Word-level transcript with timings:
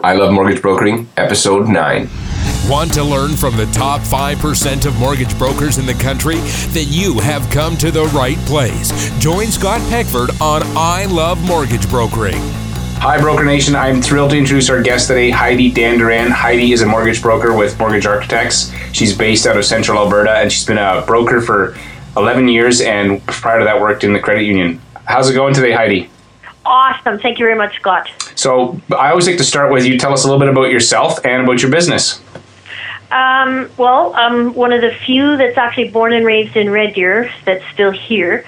I 0.00 0.12
Love 0.12 0.32
Mortgage 0.32 0.62
Brokering, 0.62 1.08
Episode 1.16 1.66
9. 1.66 2.08
Want 2.68 2.94
to 2.94 3.02
learn 3.02 3.32
from 3.32 3.56
the 3.56 3.66
top 3.72 4.00
5% 4.00 4.86
of 4.86 4.96
mortgage 4.96 5.36
brokers 5.36 5.78
in 5.78 5.86
the 5.86 5.94
country? 5.94 6.36
Then 6.68 6.86
you 6.88 7.18
have 7.18 7.50
come 7.50 7.76
to 7.78 7.90
the 7.90 8.04
right 8.14 8.38
place. 8.46 9.10
Join 9.18 9.48
Scott 9.48 9.80
Peckford 9.90 10.30
on 10.40 10.62
I 10.76 11.06
Love 11.06 11.44
Mortgage 11.44 11.90
Brokering. 11.90 12.38
Hi, 13.00 13.20
Broker 13.20 13.44
Nation. 13.44 13.74
I'm 13.74 14.00
thrilled 14.00 14.30
to 14.30 14.38
introduce 14.38 14.70
our 14.70 14.80
guest 14.80 15.08
today, 15.08 15.30
Heidi 15.30 15.72
Dandurand. 15.72 16.30
Heidi 16.30 16.70
is 16.70 16.82
a 16.82 16.86
mortgage 16.86 17.20
broker 17.20 17.52
with 17.52 17.76
Mortgage 17.80 18.06
Architects. 18.06 18.72
She's 18.92 19.18
based 19.18 19.48
out 19.48 19.56
of 19.56 19.64
Central 19.64 19.98
Alberta 19.98 20.30
and 20.30 20.52
she's 20.52 20.64
been 20.64 20.78
a 20.78 21.02
broker 21.08 21.40
for 21.40 21.76
11 22.16 22.46
years 22.46 22.80
and 22.80 23.20
prior 23.26 23.58
to 23.58 23.64
that 23.64 23.80
worked 23.80 24.04
in 24.04 24.12
the 24.12 24.20
credit 24.20 24.44
union. 24.44 24.80
How's 25.06 25.28
it 25.28 25.34
going 25.34 25.54
today, 25.54 25.72
Heidi? 25.72 26.08
Awesome. 26.68 27.18
Thank 27.18 27.38
you 27.38 27.46
very 27.46 27.56
much, 27.56 27.76
Scott. 27.76 28.10
So, 28.34 28.78
I 28.94 29.08
always 29.08 29.26
like 29.26 29.38
to 29.38 29.44
start 29.44 29.72
with 29.72 29.86
you 29.86 29.98
tell 29.98 30.12
us 30.12 30.24
a 30.24 30.26
little 30.26 30.38
bit 30.38 30.50
about 30.50 30.70
yourself 30.70 31.24
and 31.24 31.42
about 31.42 31.62
your 31.62 31.70
business. 31.70 32.20
Um, 33.10 33.70
well, 33.78 34.12
I'm 34.14 34.52
one 34.52 34.74
of 34.74 34.82
the 34.82 34.90
few 34.90 35.38
that's 35.38 35.56
actually 35.56 35.88
born 35.88 36.12
and 36.12 36.26
raised 36.26 36.56
in 36.56 36.68
Red 36.68 36.92
Deer 36.92 37.32
that's 37.46 37.64
still 37.72 37.90
here. 37.90 38.44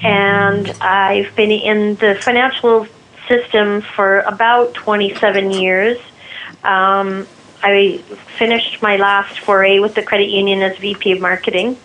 And 0.00 0.70
I've 0.80 1.34
been 1.34 1.50
in 1.50 1.96
the 1.96 2.14
financial 2.14 2.86
system 3.26 3.80
for 3.80 4.20
about 4.20 4.74
27 4.74 5.50
years. 5.50 5.98
Um, 6.62 7.26
I 7.60 7.98
finished 8.38 8.82
my 8.82 8.98
last 8.98 9.40
foray 9.40 9.80
with 9.80 9.96
the 9.96 10.02
credit 10.02 10.28
union 10.28 10.62
as 10.62 10.78
VP 10.78 11.10
of 11.10 11.20
marketing. 11.20 11.76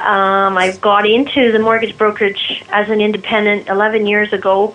Um, 0.00 0.58
I 0.58 0.76
got 0.80 1.06
into 1.06 1.52
the 1.52 1.60
mortgage 1.60 1.96
brokerage 1.96 2.64
as 2.70 2.88
an 2.88 3.00
independent 3.00 3.68
11 3.68 4.06
years 4.06 4.32
ago, 4.32 4.74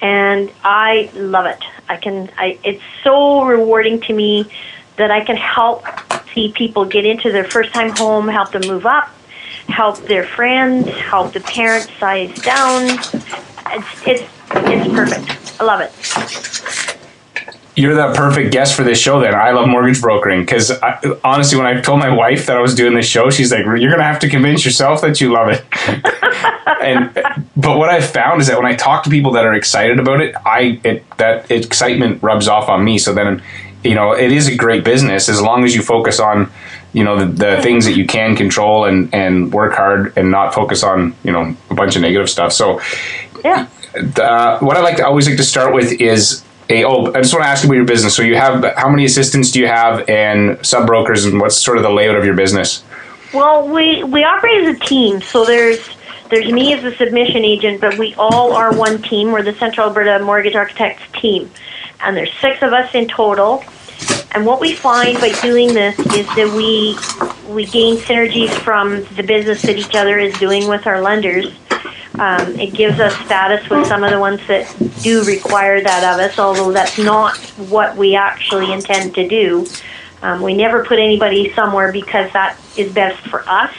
and 0.00 0.50
I 0.62 1.10
love 1.14 1.46
it. 1.46 1.62
I 1.88 1.96
can. 1.96 2.30
I, 2.36 2.58
it's 2.64 2.82
so 3.02 3.44
rewarding 3.44 4.00
to 4.02 4.12
me 4.12 4.50
that 4.96 5.10
I 5.10 5.24
can 5.24 5.36
help 5.36 5.84
see 6.34 6.52
people 6.52 6.84
get 6.84 7.06
into 7.06 7.32
their 7.32 7.44
first 7.44 7.72
time 7.72 7.90
home, 7.90 8.28
help 8.28 8.52
them 8.52 8.62
move 8.66 8.86
up, 8.86 9.08
help 9.68 9.98
their 10.06 10.24
friends, 10.24 10.88
help 10.88 11.32
the 11.32 11.40
parents 11.40 11.90
size 11.98 12.34
down. 12.42 12.84
It's 12.84 14.06
it's 14.06 14.30
it's 14.50 14.92
perfect. 14.92 15.60
I 15.60 15.64
love 15.64 15.80
it. 15.80 16.77
You're 17.78 17.94
the 17.94 18.12
perfect 18.12 18.50
guest 18.50 18.74
for 18.74 18.82
this 18.82 18.98
show. 18.98 19.20
Then 19.20 19.36
I 19.36 19.52
love 19.52 19.68
mortgage 19.68 20.00
brokering 20.00 20.40
because 20.40 20.72
honestly, 21.22 21.56
when 21.56 21.66
I 21.66 21.80
told 21.80 22.00
my 22.00 22.12
wife 22.12 22.46
that 22.46 22.56
I 22.56 22.60
was 22.60 22.74
doing 22.74 22.94
this 22.94 23.06
show, 23.06 23.30
she's 23.30 23.52
like, 23.52 23.64
"You're 23.64 23.90
gonna 23.92 24.02
have 24.02 24.18
to 24.20 24.28
convince 24.28 24.64
yourself 24.64 25.00
that 25.02 25.20
you 25.20 25.32
love 25.32 25.48
it." 25.48 25.64
and 26.82 27.14
but 27.56 27.78
what 27.78 27.88
I've 27.88 28.04
found 28.04 28.40
is 28.40 28.48
that 28.48 28.56
when 28.60 28.66
I 28.66 28.74
talk 28.74 29.04
to 29.04 29.10
people 29.10 29.30
that 29.32 29.44
are 29.46 29.54
excited 29.54 30.00
about 30.00 30.20
it, 30.20 30.34
I 30.44 30.80
it 30.82 31.04
that 31.18 31.52
excitement 31.52 32.20
rubs 32.20 32.48
off 32.48 32.68
on 32.68 32.84
me. 32.84 32.98
So 32.98 33.14
then, 33.14 33.42
you 33.84 33.94
know, 33.94 34.10
it 34.12 34.32
is 34.32 34.48
a 34.48 34.56
great 34.56 34.82
business 34.82 35.28
as 35.28 35.40
long 35.40 35.62
as 35.62 35.74
you 35.76 35.82
focus 35.82 36.18
on 36.18 36.50
you 36.92 37.04
know 37.04 37.16
the, 37.24 37.26
the 37.26 37.62
things 37.62 37.84
that 37.84 37.96
you 37.96 38.06
can 38.06 38.34
control 38.34 38.86
and 38.86 39.14
and 39.14 39.52
work 39.52 39.74
hard 39.74 40.16
and 40.16 40.32
not 40.32 40.52
focus 40.52 40.82
on 40.82 41.14
you 41.22 41.30
know 41.30 41.54
a 41.70 41.74
bunch 41.74 41.94
of 41.94 42.02
negative 42.02 42.28
stuff. 42.28 42.52
So 42.52 42.80
Yeah. 43.44 43.68
uh, 44.16 44.58
what 44.58 44.76
I 44.76 44.80
like 44.80 44.96
to 44.96 45.06
always 45.06 45.28
like 45.28 45.36
to 45.36 45.44
start 45.44 45.72
with 45.74 45.92
is 46.00 46.42
a 46.70 46.84
oh 46.84 47.12
I 47.12 47.20
just 47.20 47.32
want 47.32 47.44
to 47.44 47.48
ask 47.48 47.64
you 47.64 47.68
about 47.68 47.76
your 47.76 47.84
business. 47.84 48.14
So 48.14 48.22
you 48.22 48.36
have 48.36 48.64
how 48.76 48.88
many 48.88 49.04
assistants 49.04 49.50
do 49.50 49.60
you 49.60 49.66
have 49.66 50.08
and 50.08 50.64
sub 50.64 50.86
brokers 50.86 51.24
and 51.24 51.40
what's 51.40 51.56
sort 51.56 51.76
of 51.76 51.82
the 51.82 51.90
layout 51.90 52.16
of 52.16 52.24
your 52.24 52.34
business? 52.34 52.82
Well, 53.32 53.68
we 53.68 54.04
we 54.04 54.24
operate 54.24 54.64
as 54.64 54.76
a 54.76 54.78
team. 54.80 55.20
So 55.20 55.44
there's 55.44 55.88
there's 56.30 56.50
me 56.52 56.72
as 56.74 56.84
a 56.84 56.94
submission 56.96 57.44
agent, 57.44 57.80
but 57.80 57.98
we 57.98 58.14
all 58.14 58.52
are 58.52 58.74
one 58.74 59.00
team. 59.02 59.32
We're 59.32 59.42
the 59.42 59.54
Central 59.54 59.88
Alberta 59.88 60.22
Mortgage 60.24 60.54
Architects 60.54 61.02
team, 61.20 61.50
and 62.00 62.16
there's 62.16 62.32
six 62.34 62.62
of 62.62 62.72
us 62.72 62.94
in 62.94 63.08
total. 63.08 63.64
And 64.32 64.44
what 64.44 64.60
we 64.60 64.74
find 64.74 65.18
by 65.18 65.32
doing 65.40 65.72
this 65.72 65.98
is 65.98 66.26
that 66.36 66.52
we 66.54 66.96
we 67.52 67.64
gain 67.66 67.96
synergies 67.96 68.50
from 68.50 69.04
the 69.16 69.22
business 69.22 69.62
that 69.62 69.78
each 69.78 69.94
other 69.94 70.18
is 70.18 70.38
doing 70.38 70.68
with 70.68 70.86
our 70.86 71.00
lenders. 71.00 71.46
Um, 72.18 72.58
it 72.58 72.74
gives 72.74 72.98
us 72.98 73.14
status 73.24 73.68
with 73.70 73.86
some 73.86 74.02
of 74.02 74.10
the 74.10 74.18
ones 74.18 74.40
that 74.48 74.66
do 75.02 75.22
require 75.24 75.80
that 75.80 76.02
of 76.02 76.20
us, 76.20 76.38
although 76.38 76.72
that's 76.72 76.98
not 76.98 77.36
what 77.70 77.96
we 77.96 78.16
actually 78.16 78.72
intend 78.72 79.14
to 79.14 79.28
do. 79.28 79.66
Um, 80.22 80.42
we 80.42 80.54
never 80.54 80.84
put 80.84 80.98
anybody 80.98 81.52
somewhere 81.54 81.92
because 81.92 82.32
that 82.32 82.58
is 82.76 82.92
best 82.92 83.24
for 83.28 83.48
us. 83.48 83.72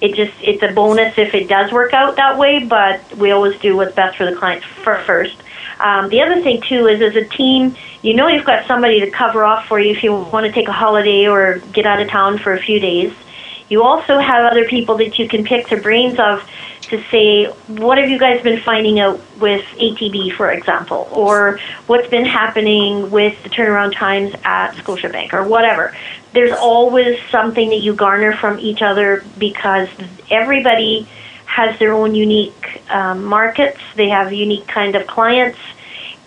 It 0.00 0.14
just 0.14 0.32
it's 0.40 0.62
a 0.62 0.72
bonus 0.72 1.18
if 1.18 1.34
it 1.34 1.48
does 1.48 1.72
work 1.72 1.92
out 1.92 2.16
that 2.16 2.38
way, 2.38 2.64
but 2.64 3.16
we 3.16 3.30
always 3.30 3.58
do 3.60 3.76
what's 3.76 3.94
best 3.94 4.16
for 4.16 4.28
the 4.28 4.36
client 4.36 4.64
first. 4.64 5.36
Um, 5.80 6.08
the 6.08 6.20
other 6.22 6.42
thing 6.42 6.60
too 6.60 6.86
is 6.86 7.00
as 7.00 7.14
a 7.14 7.24
team, 7.24 7.76
you 8.02 8.14
know 8.14 8.28
you've 8.28 8.44
got 8.44 8.66
somebody 8.66 9.00
to 9.00 9.10
cover 9.10 9.44
off 9.44 9.66
for 9.66 9.78
you 9.78 9.92
if 9.92 10.02
you 10.02 10.12
want 10.12 10.46
to 10.46 10.52
take 10.52 10.68
a 10.68 10.72
holiday 10.72 11.26
or 11.26 11.58
get 11.72 11.86
out 11.86 12.00
of 12.00 12.08
town 12.08 12.38
for 12.38 12.52
a 12.52 12.60
few 12.60 12.80
days. 12.80 13.12
You 13.68 13.82
also 13.82 14.18
have 14.18 14.50
other 14.50 14.66
people 14.66 14.96
that 14.98 15.18
you 15.18 15.28
can 15.28 15.44
pick 15.44 15.68
their 15.68 15.80
brains 15.80 16.18
of 16.18 16.48
to 16.88 17.02
say, 17.10 17.46
what 17.66 17.98
have 17.98 18.08
you 18.08 18.18
guys 18.18 18.42
been 18.42 18.60
finding 18.60 18.98
out 18.98 19.20
with 19.38 19.64
ATB, 19.76 20.32
for 20.32 20.50
example, 20.50 21.08
or 21.12 21.60
what's 21.86 22.08
been 22.08 22.24
happening 22.24 23.10
with 23.10 23.42
the 23.42 23.50
turnaround 23.50 23.94
times 23.94 24.34
at 24.44 24.72
Scotiabank, 24.72 25.32
or 25.34 25.46
whatever. 25.46 25.94
There's 26.32 26.52
always 26.52 27.18
something 27.30 27.70
that 27.70 27.80
you 27.80 27.94
garner 27.94 28.32
from 28.32 28.58
each 28.58 28.80
other 28.80 29.24
because 29.38 29.88
everybody 30.30 31.06
has 31.44 31.78
their 31.78 31.92
own 31.92 32.14
unique 32.14 32.82
um, 32.90 33.24
markets. 33.24 33.80
They 33.94 34.08
have 34.08 34.32
unique 34.32 34.66
kind 34.66 34.94
of 34.94 35.06
clients, 35.06 35.58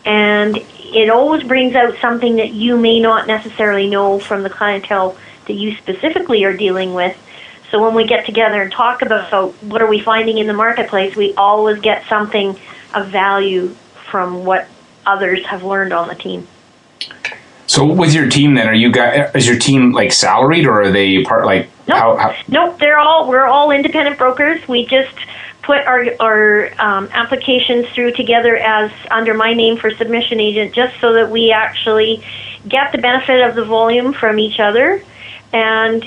and 0.05 0.57
it 0.57 1.09
always 1.09 1.43
brings 1.43 1.73
out 1.73 1.95
something 2.01 2.35
that 2.35 2.51
you 2.51 2.77
may 2.77 2.99
not 2.99 3.25
necessarily 3.27 3.89
know 3.89 4.19
from 4.19 4.43
the 4.43 4.49
clientele 4.49 5.17
that 5.47 5.53
you 5.53 5.75
specifically 5.75 6.43
are 6.43 6.55
dealing 6.55 6.93
with. 6.93 7.17
So 7.71 7.81
when 7.81 7.95
we 7.95 8.05
get 8.05 8.25
together 8.25 8.61
and 8.61 8.71
talk 8.71 9.01
about 9.01 9.53
what 9.63 9.81
are 9.81 9.87
we 9.87 10.01
finding 10.01 10.37
in 10.37 10.47
the 10.47 10.53
marketplace, 10.53 11.15
we 11.15 11.33
always 11.35 11.79
get 11.79 12.05
something 12.07 12.59
of 12.93 13.07
value 13.07 13.69
from 14.09 14.43
what 14.43 14.67
others 15.05 15.45
have 15.45 15.63
learned 15.63 15.93
on 15.93 16.09
the 16.09 16.15
team. 16.15 16.47
So 17.67 17.85
with 17.85 18.13
your 18.13 18.29
team, 18.29 18.55
then 18.55 18.67
are 18.67 18.73
you 18.73 18.91
guys? 18.91 19.33
Is 19.33 19.47
your 19.47 19.57
team 19.57 19.93
like 19.93 20.11
salaried 20.11 20.65
or 20.65 20.81
are 20.81 20.91
they 20.91 21.23
part 21.23 21.45
like 21.45 21.69
Nope. 21.87 21.97
how? 21.97 22.17
how 22.17 22.35
Nope, 22.49 22.79
they're 22.79 22.99
all 22.99 23.29
we're 23.29 23.45
all 23.45 23.71
independent 23.71 24.17
brokers. 24.17 24.67
We 24.67 24.85
just 24.85 25.15
put 25.61 25.77
our 25.87 26.05
our 26.19 26.71
um, 26.79 27.07
applications 27.13 27.87
through 27.89 28.11
together 28.11 28.57
as 28.57 28.91
under 29.09 29.33
my 29.33 29.53
name 29.53 29.77
for 29.77 29.89
submission 29.91 30.41
agent, 30.41 30.73
just 30.73 30.99
so 30.99 31.13
that 31.13 31.31
we 31.31 31.53
actually 31.53 32.21
get 32.67 32.91
the 32.91 32.97
benefit 32.97 33.41
of 33.47 33.55
the 33.55 33.63
volume 33.63 34.11
from 34.11 34.37
each 34.37 34.59
other. 34.59 35.01
And 35.53 36.03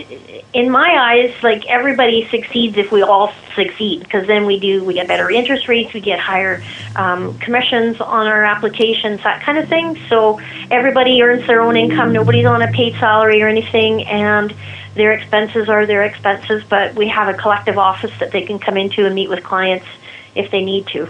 in 0.55 0.71
my 0.71 0.89
eyes, 0.89 1.35
like 1.43 1.67
everybody 1.67 2.27
succeeds 2.31 2.79
if 2.79 2.91
we 2.91 3.03
all 3.03 3.31
succeed, 3.55 4.03
because 4.03 4.27
then 4.27 4.47
we 4.47 4.59
do 4.59 4.83
we 4.83 4.95
get 4.95 5.07
better 5.07 5.31
interest 5.31 5.69
rates, 5.69 5.93
we 5.93 6.01
get 6.01 6.19
higher 6.19 6.63
um, 6.97 7.37
commissions 7.39 8.01
on 8.01 8.27
our 8.27 8.45
applications, 8.45 9.23
that 9.23 9.43
kind 9.43 9.59
of 9.59 9.69
thing. 9.69 10.01
So 10.09 10.41
everybody 10.71 11.21
earns 11.23 11.47
their 11.47 11.61
own 11.61 11.77
income. 11.77 12.13
Nobody's 12.13 12.47
on 12.47 12.63
a 12.63 12.73
paid 12.73 12.95
salary 12.95 13.43
or 13.43 13.49
anything, 13.49 14.05
and 14.07 14.55
their 14.95 15.13
expenses 15.13 15.69
are 15.69 15.85
their 15.85 16.05
expenses. 16.05 16.65
But 16.67 16.95
we 16.95 17.09
have 17.09 17.29
a 17.29 17.37
collective 17.37 17.77
office 17.77 18.13
that 18.21 18.31
they 18.31 18.43
can 18.43 18.59
come 18.59 18.79
into 18.79 19.05
and 19.05 19.15
meet 19.15 19.29
with 19.29 19.45
clients 19.45 19.87
if 20.35 20.51
they 20.51 20.65
need 20.65 20.87
to. 20.89 21.09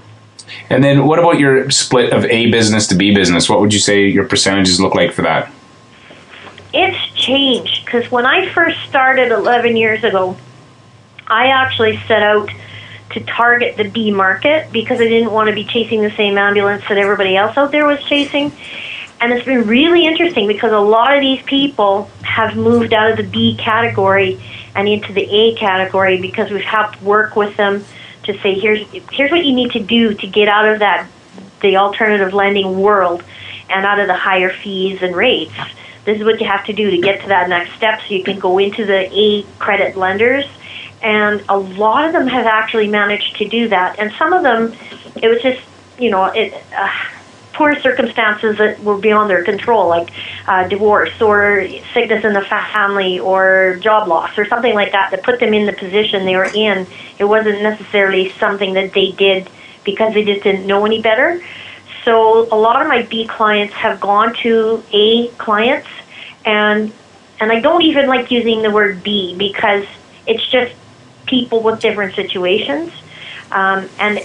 and 0.71 0.83
then 0.83 1.07
what 1.07 1.21
about 1.21 1.39
your 1.39 1.71
split 1.71 2.13
of 2.13 2.25
A 2.25 2.51
business 2.51 2.89
to 2.89 2.97
B 2.97 3.15
business? 3.15 3.49
What 3.49 3.61
would 3.61 3.73
you 3.73 3.79
say 3.79 4.09
your 4.09 4.27
percentages 4.27 4.81
look 4.81 4.97
like 4.97 5.13
for 5.13 5.23
that? 5.23 5.53
It's 6.77 7.14
changed 7.25 7.85
because 7.85 8.11
when 8.11 8.27
I 8.27 8.49
first 8.53 8.79
started 8.89 9.33
11 9.33 9.77
years 9.77 10.05
ago, 10.05 10.37
I 11.27 11.47
actually 11.47 11.99
set 12.07 12.23
out 12.23 12.51
to 13.11 13.21
target 13.21 13.77
the 13.77 13.89
B 13.89 14.11
market 14.11 14.71
because 14.73 15.01
I 15.01 15.05
didn't 15.05 15.33
want 15.33 15.49
to 15.49 15.55
be 15.55 15.65
chasing 15.65 16.03
the 16.03 16.11
same 16.11 16.37
ambulance 16.37 16.85
that 16.89 16.99
everybody 16.99 17.37
else 17.37 17.57
out 17.57 17.71
there 17.71 17.87
was 17.87 18.03
chasing. 18.05 18.53
And 19.21 19.33
it's 19.33 19.45
been 19.45 19.67
really 19.67 20.07
interesting 20.07 20.47
because 20.47 20.73
a 20.73 20.79
lot 20.79 21.15
of 21.15 21.21
these 21.21 21.43
people 21.45 22.11
have 22.23 22.57
moved 22.57 22.93
out 22.93 23.11
of 23.11 23.17
the 23.17 23.23
B 23.23 23.57
category 23.57 24.41
and 24.75 24.89
into 24.89 25.13
the 25.13 25.23
A 25.23 25.55
category 25.55 26.21
because 26.21 26.51
we've 26.51 26.63
helped 26.63 27.01
work 27.01 27.37
with 27.37 27.57
them 27.57 27.85
to 28.25 28.39
say 28.41 28.59
here's 28.59 28.87
here's 29.13 29.31
what 29.31 29.45
you 29.45 29.55
need 29.55 29.71
to 29.73 29.81
do 29.81 30.15
to 30.15 30.27
get 30.27 30.49
out 30.49 30.69
of 30.69 30.81
that 30.81 31.09
the 31.61 31.77
alternative 31.77 32.35
lending 32.35 32.79
world 32.79 33.23
and 33.71 33.87
out 33.87 33.99
of 33.99 34.09
the 34.09 34.15
higher 34.15 34.51
fees 34.51 35.01
and 35.03 35.17
rates. 35.17 35.55
This 36.05 36.19
is 36.19 36.25
what 36.25 36.41
you 36.41 36.47
have 36.47 36.65
to 36.67 36.73
do 36.73 36.91
to 36.91 36.99
get 36.99 37.23
to 37.23 37.29
that 37.29 37.49
next 37.49 37.75
step 37.75 38.01
so 38.01 38.15
you 38.15 38.23
can 38.23 38.39
go 38.39 38.59
into 38.59 38.85
the 38.85 39.11
A 39.13 39.43
credit 39.59 39.97
lenders. 39.97 40.45
And 41.03 41.43
a 41.49 41.59
lot 41.59 42.07
of 42.07 42.13
them 42.13 42.27
have 42.27 42.47
actually 42.47 42.89
managed 42.89 43.37
to 43.37 43.49
do 43.49 43.69
that. 43.69 43.99
And 43.99 44.13
some 44.13 44.33
of 44.33 44.43
them, 44.43 44.75
it 45.17 45.29
was 45.29 45.43
just, 45.43 45.61
you 45.99 46.11
know, 46.11 46.27
it, 46.27 46.55
uh, 46.77 46.91
poor 47.55 47.79
circumstances 47.81 48.59
that 48.59 48.83
were 48.83 48.99
beyond 48.99 49.31
their 49.31 49.45
control, 49.45 49.89
like 49.89 50.11
uh, 50.47 50.69
divorce 50.69 51.21
or 51.21 51.67
sickness 51.95 52.25
in 52.25 52.33
the 52.33 52.43
family 52.43 53.19
or 53.21 53.79
job 53.81 54.09
loss 54.09 54.37
or 54.37 54.45
something 54.45 54.75
like 54.75 54.93
that, 54.93 55.11
that 55.11 55.23
put 55.23 55.41
them 55.41 55.55
in 55.55 55.67
the 55.67 55.73
position 55.73 56.27
they 56.27 56.37
were 56.37 56.51
in. 56.55 56.87
It 57.19 57.25
wasn't 57.25 57.63
necessarily 57.63 58.31
something 58.33 58.75
that 58.75 58.93
they 58.93 59.13
did 59.13 59.49
because 59.85 60.15
they 60.15 60.25
just 60.25 60.43
didn't 60.43 60.67
know 60.67 60.85
any 60.85 61.01
better. 61.01 61.43
so 62.05 62.49
a 62.53 62.57
lot 62.57 62.83
of 62.83 62.89
my 62.89 63.03
B 63.03 63.27
clients 63.27 63.75
have 63.75 64.01
gone 64.01 64.35
to 64.43 64.83
A 64.93 65.29
clients, 65.39 65.89
and 66.45 66.93
and 67.41 67.51
I 67.51 67.61
don't 67.61 67.83
even 67.83 68.07
like 68.07 68.31
using 68.31 68.63
the 68.63 68.71
word 68.71 69.03
B 69.03 69.35
because 69.37 69.87
it's 70.27 70.47
just 70.49 70.75
people 71.27 71.63
with 71.63 71.81
different 71.81 72.15
situations. 72.15 72.93
Um, 73.51 73.89
and 73.99 74.21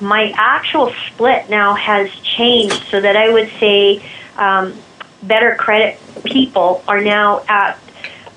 my 0.00 0.32
actual 0.36 0.92
split 1.08 1.48
now 1.50 1.74
has 1.74 2.10
changed 2.20 2.84
so 2.90 3.00
that 3.00 3.16
I 3.16 3.32
would 3.32 3.50
say 3.58 4.02
um, 4.36 4.74
better 5.22 5.54
credit 5.54 5.98
people 6.24 6.82
are 6.88 7.00
now 7.00 7.42
at, 7.48 7.78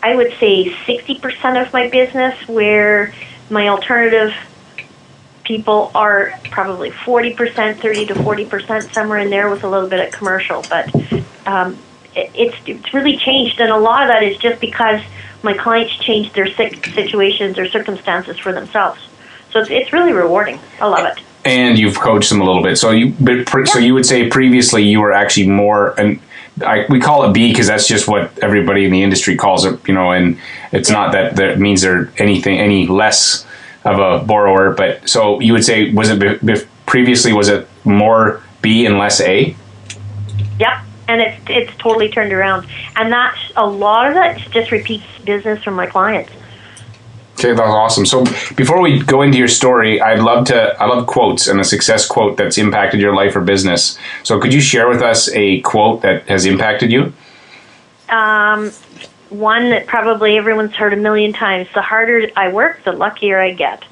I 0.02 0.16
would 0.16 0.34
say, 0.40 0.70
60% 0.70 1.66
of 1.66 1.72
my 1.74 1.90
business, 1.90 2.48
where 2.48 3.14
my 3.50 3.70
alternative 3.70 4.34
people 5.44 5.92
are 5.94 6.34
probably 6.46 6.90
40%, 6.92 7.78
30 7.80 8.06
to 8.08 8.14
40%, 8.14 8.94
somewhere 8.94 9.20
in 9.20 9.30
there 9.30 9.50
with 9.50 9.64
a 9.64 9.70
little 9.70 9.90
bit 9.90 10.06
of 10.06 10.14
commercial. 10.14 10.64
But 10.70 10.94
um, 11.46 11.78
it's, 12.16 12.56
it's 12.66 12.94
really 12.94 13.18
changed, 13.18 13.60
and 13.60 13.72
a 13.72 13.78
lot 13.78 14.04
of 14.04 14.10
that 14.10 14.24
is 14.24 14.38
just 14.38 14.60
because 14.60 15.02
my 15.44 15.54
clients 15.54 15.96
changed 15.98 16.34
their 16.36 16.48
situations 16.48 17.58
or 17.60 17.68
circumstances 17.68 18.40
for 18.40 18.54
themselves. 18.54 19.02
So 19.52 19.60
it's, 19.60 19.70
it's 19.70 19.94
really 19.94 20.14
rewarding. 20.14 20.60
I 20.80 20.88
love 20.88 21.06
it. 21.06 21.24
And 21.46 21.78
you've 21.78 22.00
coached 22.00 22.30
them 22.30 22.40
a 22.40 22.46
little 22.46 22.64
bit. 22.64 22.78
So 22.78 22.92
you, 22.92 23.14
but, 23.20 23.68
so 23.68 23.78
you 23.78 23.94
would 23.94 24.06
say 24.06 24.30
previously 24.30 24.84
you 24.84 25.02
were 25.02 25.12
actually 25.12 25.48
more, 25.48 26.00
and 26.00 26.22
I, 26.66 26.86
we 26.90 27.00
call 27.00 27.30
it 27.30 27.34
B 27.34 27.50
because 27.52 27.68
that's 27.68 27.88
just 27.88 28.08
what 28.08 28.38
everybody 28.40 28.86
in 28.86 28.92
the 28.92 29.04
industry 29.04 29.36
calls 29.36 29.66
it, 29.66 29.86
you 29.88 29.94
know, 29.94 30.12
and 30.12 30.40
it's 30.72 30.90
not 30.90 31.12
that 31.12 31.36
that 31.38 31.60
means 31.60 31.82
they're 31.82 32.12
anything 32.18 32.60
any 32.60 32.88
less 32.88 33.46
of 33.84 34.00
a 34.00 34.24
borrower. 34.24 34.72
But 34.72 35.10
so 35.10 35.40
you 35.40 35.54
would 35.54 35.66
say, 35.66 35.92
was 35.92 36.10
it 36.10 36.68
previously 36.86 37.34
was 37.34 37.50
it 37.50 37.68
more 37.84 38.42
B 38.62 38.86
and 38.86 38.98
less 38.98 39.20
A? 39.20 39.56
Yep, 40.60 40.84
and 41.14 41.22
it's 41.22 41.42
it's 41.48 41.78
totally 41.78 42.10
turned 42.10 42.34
around, 42.34 42.68
and 42.96 43.12
that's 43.12 43.40
a 43.56 43.66
lot 43.66 44.10
of 44.10 44.18
it 44.18 44.52
just 44.52 44.72
repeats 44.72 45.06
business 45.24 45.64
from 45.64 45.76
my 45.76 45.86
clients. 45.86 46.32
Okay, 47.38 47.54
that's 47.54 47.62
awesome. 47.62 48.06
So 48.06 48.24
before 48.56 48.82
we 48.82 49.04
go 49.04 49.22
into 49.22 49.38
your 49.38 49.48
story, 49.48 50.02
I'd 50.02 50.20
love 50.20 50.46
to 50.48 50.76
I 50.82 50.86
love 50.86 51.06
quotes 51.08 51.48
and 51.48 51.60
a 51.60 51.64
success 51.64 52.08
quote 52.08 52.38
that's 52.38 52.58
impacted 52.58 53.00
your 53.00 53.16
life 53.16 53.36
or 53.36 53.42
business. 53.42 53.98
So 54.24 54.40
could 54.40 54.54
you 54.54 54.62
share 54.62 54.88
with 54.90 55.02
us 55.02 55.30
a 55.34 55.62
quote 55.62 56.02
that 56.02 56.28
has 56.30 56.46
impacted 56.46 56.92
you? 56.92 57.14
Um, 58.10 58.72
one 59.30 59.70
that 59.72 59.88
probably 59.88 60.38
everyone's 60.38 60.74
heard 60.74 60.94
a 60.94 60.98
million 60.98 61.34
times. 61.34 61.68
The 61.74 61.82
harder 61.82 62.28
I 62.36 62.50
work, 62.50 62.84
the 62.84 62.92
luckier 62.92 63.40
I 63.40 63.54
get. 63.54 63.84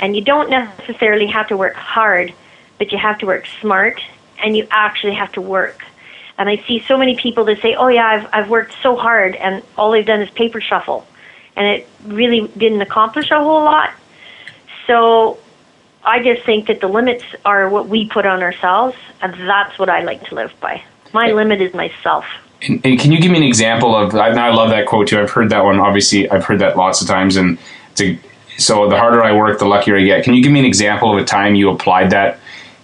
And 0.00 0.14
you 0.14 0.22
don't 0.22 0.50
necessarily 0.50 1.26
have 1.26 1.48
to 1.48 1.56
work 1.56 1.74
hard, 1.74 2.34
but 2.78 2.92
you 2.92 2.98
have 2.98 3.18
to 3.18 3.26
work 3.26 3.46
smart 3.60 4.00
and 4.42 4.56
you 4.56 4.66
actually 4.70 5.14
have 5.14 5.32
to 5.32 5.40
work. 5.40 5.82
And 6.38 6.48
I 6.48 6.62
see 6.66 6.84
so 6.86 6.98
many 6.98 7.16
people 7.16 7.44
that 7.46 7.60
say, 7.60 7.74
"Oh 7.74 7.88
yeah, 7.88 8.06
I've 8.06 8.28
I've 8.32 8.50
worked 8.50 8.74
so 8.82 8.96
hard 8.96 9.34
and 9.36 9.62
all 9.76 9.90
they've 9.90 10.06
done 10.06 10.20
is 10.20 10.30
paper 10.30 10.60
shuffle." 10.60 11.06
And 11.56 11.66
it 11.66 11.88
really 12.06 12.48
didn't 12.56 12.82
accomplish 12.82 13.30
a 13.30 13.38
whole 13.38 13.64
lot. 13.64 13.90
So 14.86 15.38
I 16.04 16.22
just 16.22 16.44
think 16.44 16.68
that 16.68 16.80
the 16.80 16.86
limits 16.86 17.24
are 17.44 17.68
what 17.68 17.88
we 17.88 18.08
put 18.08 18.26
on 18.26 18.42
ourselves, 18.42 18.96
and 19.20 19.34
that's 19.48 19.78
what 19.78 19.88
I 19.88 20.02
like 20.02 20.24
to 20.28 20.34
live 20.34 20.52
by. 20.60 20.82
My 21.12 21.32
limit 21.32 21.60
is 21.60 21.74
myself. 21.74 22.24
And, 22.62 22.80
and, 22.84 22.98
can 22.98 23.12
you 23.12 23.20
give 23.20 23.30
me 23.30 23.38
an 23.38 23.44
example 23.44 23.94
of? 23.94 24.14
I, 24.14 24.28
I 24.28 24.50
love 24.50 24.70
that 24.70 24.86
quote 24.86 25.08
too. 25.08 25.18
I've 25.18 25.30
heard 25.30 25.50
that 25.50 25.64
one. 25.64 25.78
Obviously, 25.80 26.30
I've 26.30 26.44
heard 26.44 26.60
that 26.60 26.76
lots 26.76 27.02
of 27.02 27.08
times. 27.08 27.36
And 27.36 27.58
a, 28.00 28.18
so 28.56 28.88
the 28.88 28.98
harder 28.98 29.22
I 29.22 29.32
work, 29.32 29.58
the 29.58 29.66
luckier 29.66 29.98
I 29.98 30.04
get. 30.04 30.24
Can 30.24 30.34
you 30.34 30.42
give 30.42 30.52
me 30.52 30.60
an 30.60 30.64
example 30.64 31.12
of 31.12 31.22
a 31.22 31.24
time 31.24 31.54
you 31.54 31.70
applied 31.70 32.10
that 32.10 32.38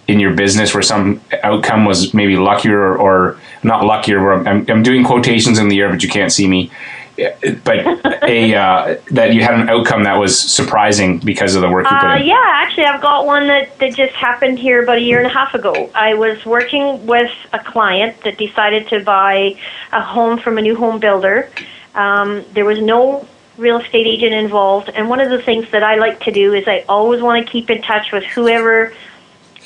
in 0.07 0.19
your 0.19 0.33
business 0.33 0.73
where 0.73 0.83
some 0.83 1.21
outcome 1.43 1.85
was 1.85 2.13
maybe 2.13 2.35
luckier 2.35 2.79
or, 2.79 2.97
or 2.97 3.39
not 3.63 3.85
luckier? 3.85 4.21
Where 4.21 4.33
I'm, 4.33 4.65
I'm, 4.69 4.83
doing 4.83 5.03
quotations 5.03 5.59
in 5.59 5.69
the 5.69 5.79
air, 5.79 5.89
but 5.89 6.03
you 6.03 6.09
can't 6.09 6.31
see 6.31 6.47
me. 6.47 6.71
But 7.15 7.85
a 8.23 8.55
uh, 8.55 8.97
that 9.11 9.33
you 9.33 9.43
had 9.43 9.59
an 9.59 9.69
outcome 9.69 10.03
that 10.03 10.17
was 10.17 10.37
surprising 10.37 11.19
because 11.19 11.53
of 11.53 11.61
the 11.61 11.69
work 11.69 11.85
you 11.85 11.95
put 11.95 12.09
uh, 12.09 12.15
in. 12.15 12.25
Yeah, 12.25 12.43
actually, 12.43 12.85
I've 12.85 13.01
got 13.01 13.25
one 13.25 13.47
that, 13.47 13.77
that 13.79 13.93
just 13.95 14.13
happened 14.13 14.57
here 14.57 14.83
about 14.83 14.97
a 14.97 15.01
year 15.01 15.19
and 15.19 15.27
a 15.27 15.29
half 15.29 15.53
ago. 15.53 15.91
I 15.93 16.15
was 16.15 16.43
working 16.43 17.05
with 17.05 17.31
a 17.53 17.59
client 17.59 18.19
that 18.23 18.39
decided 18.39 18.87
to 18.89 18.99
buy 19.01 19.59
a 19.91 20.01
home 20.01 20.39
from 20.39 20.57
a 20.57 20.61
new 20.61 20.75
home 20.75 20.99
builder. 20.99 21.49
Um, 21.93 22.43
there 22.53 22.65
was 22.65 22.81
no 22.81 23.27
real 23.57 23.79
estate 23.79 24.07
agent 24.07 24.33
involved, 24.33 24.89
and 24.89 25.07
one 25.07 25.19
of 25.19 25.29
the 25.29 25.41
things 25.41 25.69
that 25.69 25.83
I 25.83 25.95
like 25.95 26.21
to 26.21 26.31
do 26.31 26.53
is 26.53 26.67
I 26.67 26.83
always 26.89 27.21
want 27.21 27.45
to 27.45 27.51
keep 27.51 27.69
in 27.69 27.83
touch 27.83 28.11
with 28.11 28.23
whoever 28.23 28.91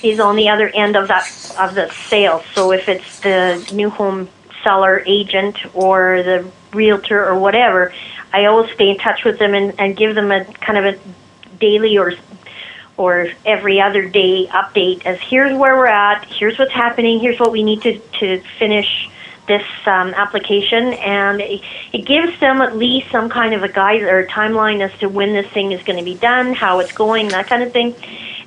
is 0.03 0.19
on 0.19 0.35
the 0.35 0.49
other 0.49 0.69
end 0.69 0.95
of 0.95 1.07
that 1.07 1.27
of 1.59 1.75
the 1.75 1.89
sale. 2.09 2.43
So 2.53 2.71
if 2.71 2.87
it's 2.87 3.19
the 3.19 3.67
new 3.73 3.89
home 3.89 4.29
seller 4.63 5.03
agent 5.05 5.57
or 5.75 6.23
the 6.23 6.49
realtor 6.73 7.25
or 7.25 7.39
whatever, 7.39 7.93
I 8.33 8.45
always 8.45 8.71
stay 8.73 8.89
in 8.89 8.97
touch 8.97 9.23
with 9.23 9.39
them 9.39 9.53
and, 9.53 9.73
and 9.79 9.95
give 9.95 10.15
them 10.15 10.31
a 10.31 10.45
kind 10.45 10.77
of 10.77 10.85
a 10.85 10.99
daily 11.59 11.97
or 11.97 12.13
or 12.97 13.27
every 13.45 13.79
other 13.79 14.07
day 14.09 14.47
update 14.47 15.05
as 15.05 15.19
here's 15.21 15.55
where 15.55 15.75
we're 15.77 15.85
at, 15.85 16.25
here's 16.25 16.57
what's 16.57 16.71
happening, 16.71 17.19
here's 17.19 17.39
what 17.39 17.51
we 17.51 17.63
need 17.63 17.81
to, 17.83 17.99
to 18.19 18.41
finish 18.57 19.07
this 19.47 19.63
um, 19.85 20.13
application, 20.15 20.93
and 20.93 21.39
it, 21.39 21.61
it 21.93 22.05
gives 22.05 22.37
them 22.39 22.61
at 22.61 22.75
least 22.75 23.09
some 23.11 23.29
kind 23.29 23.53
of 23.53 23.63
a 23.63 23.69
guide 23.69 24.01
or 24.01 24.19
a 24.19 24.27
timeline 24.27 24.81
as 24.81 24.99
to 24.99 25.07
when 25.07 25.33
this 25.33 25.47
thing 25.53 25.71
is 25.71 25.81
going 25.83 25.97
to 25.97 26.03
be 26.03 26.15
done, 26.15 26.53
how 26.53 26.79
it's 26.79 26.91
going, 26.91 27.29
that 27.29 27.47
kind 27.47 27.63
of 27.63 27.71
thing. 27.71 27.95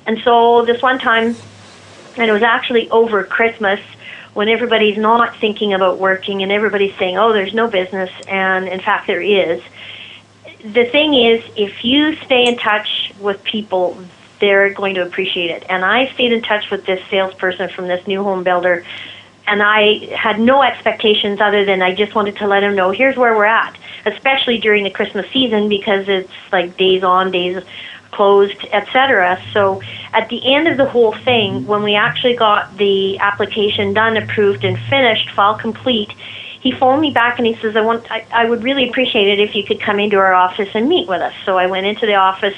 And 0.05 0.19
so 0.23 0.65
this 0.65 0.81
one 0.81 0.99
time, 0.99 1.35
and 2.17 2.29
it 2.29 2.31
was 2.31 2.43
actually 2.43 2.89
over 2.89 3.23
Christmas 3.23 3.79
when 4.33 4.47
everybody's 4.47 4.97
not 4.97 5.37
thinking 5.37 5.73
about 5.73 5.97
working 5.97 6.41
and 6.41 6.51
everybody's 6.51 6.95
saying, 6.97 7.17
oh, 7.17 7.33
there's 7.33 7.53
no 7.53 7.69
business, 7.69 8.09
and 8.27 8.67
in 8.67 8.79
fact, 8.79 9.07
there 9.07 9.21
is. 9.21 9.61
The 10.63 10.85
thing 10.85 11.13
is, 11.13 11.43
if 11.55 11.83
you 11.83 12.15
stay 12.17 12.47
in 12.47 12.57
touch 12.57 13.11
with 13.19 13.43
people, 13.43 13.97
they're 14.39 14.73
going 14.73 14.95
to 14.95 15.03
appreciate 15.03 15.51
it. 15.51 15.65
And 15.69 15.83
I 15.83 16.11
stayed 16.13 16.31
in 16.31 16.41
touch 16.41 16.69
with 16.71 16.85
this 16.85 17.01
salesperson 17.09 17.69
from 17.69 17.87
this 17.87 18.05
new 18.07 18.23
home 18.23 18.43
builder, 18.43 18.85
and 19.47 19.61
I 19.61 20.05
had 20.15 20.39
no 20.39 20.61
expectations 20.61 21.41
other 21.41 21.65
than 21.65 21.81
I 21.81 21.93
just 21.93 22.15
wanted 22.15 22.37
to 22.37 22.47
let 22.47 22.63
him 22.63 22.75
know 22.75 22.91
here's 22.91 23.17
where 23.17 23.35
we're 23.35 23.45
at, 23.45 23.75
especially 24.05 24.59
during 24.59 24.83
the 24.83 24.89
Christmas 24.89 25.29
season 25.31 25.67
because 25.67 26.07
it's 26.07 26.31
like 26.51 26.77
days 26.77 27.03
on, 27.03 27.31
days 27.31 27.61
closed, 28.11 28.65
etc. 28.71 29.41
So 29.53 29.81
at 30.13 30.29
the 30.29 30.53
end 30.53 30.67
of 30.67 30.77
the 30.77 30.85
whole 30.85 31.13
thing, 31.13 31.65
when 31.65 31.83
we 31.83 31.95
actually 31.95 32.35
got 32.35 32.77
the 32.77 33.19
application 33.19 33.93
done, 33.93 34.17
approved, 34.17 34.63
and 34.63 34.77
finished, 34.77 35.31
file 35.31 35.55
complete, 35.55 36.11
he 36.61 36.71
phoned 36.71 37.01
me 37.01 37.11
back 37.11 37.39
and 37.39 37.47
he 37.47 37.55
says, 37.55 37.75
"I 37.75 37.81
want, 37.81 38.11
I, 38.11 38.25
I 38.31 38.45
would 38.49 38.63
really 38.63 38.87
appreciate 38.89 39.27
it 39.27 39.39
if 39.39 39.55
you 39.55 39.63
could 39.63 39.81
come 39.81 39.99
into 39.99 40.17
our 40.17 40.33
office 40.33 40.69
and 40.73 40.87
meet 40.87 41.07
with 41.07 41.21
us." 41.21 41.33
So 41.45 41.57
I 41.57 41.67
went 41.67 41.85
into 41.85 42.05
the 42.05 42.15
office 42.15 42.57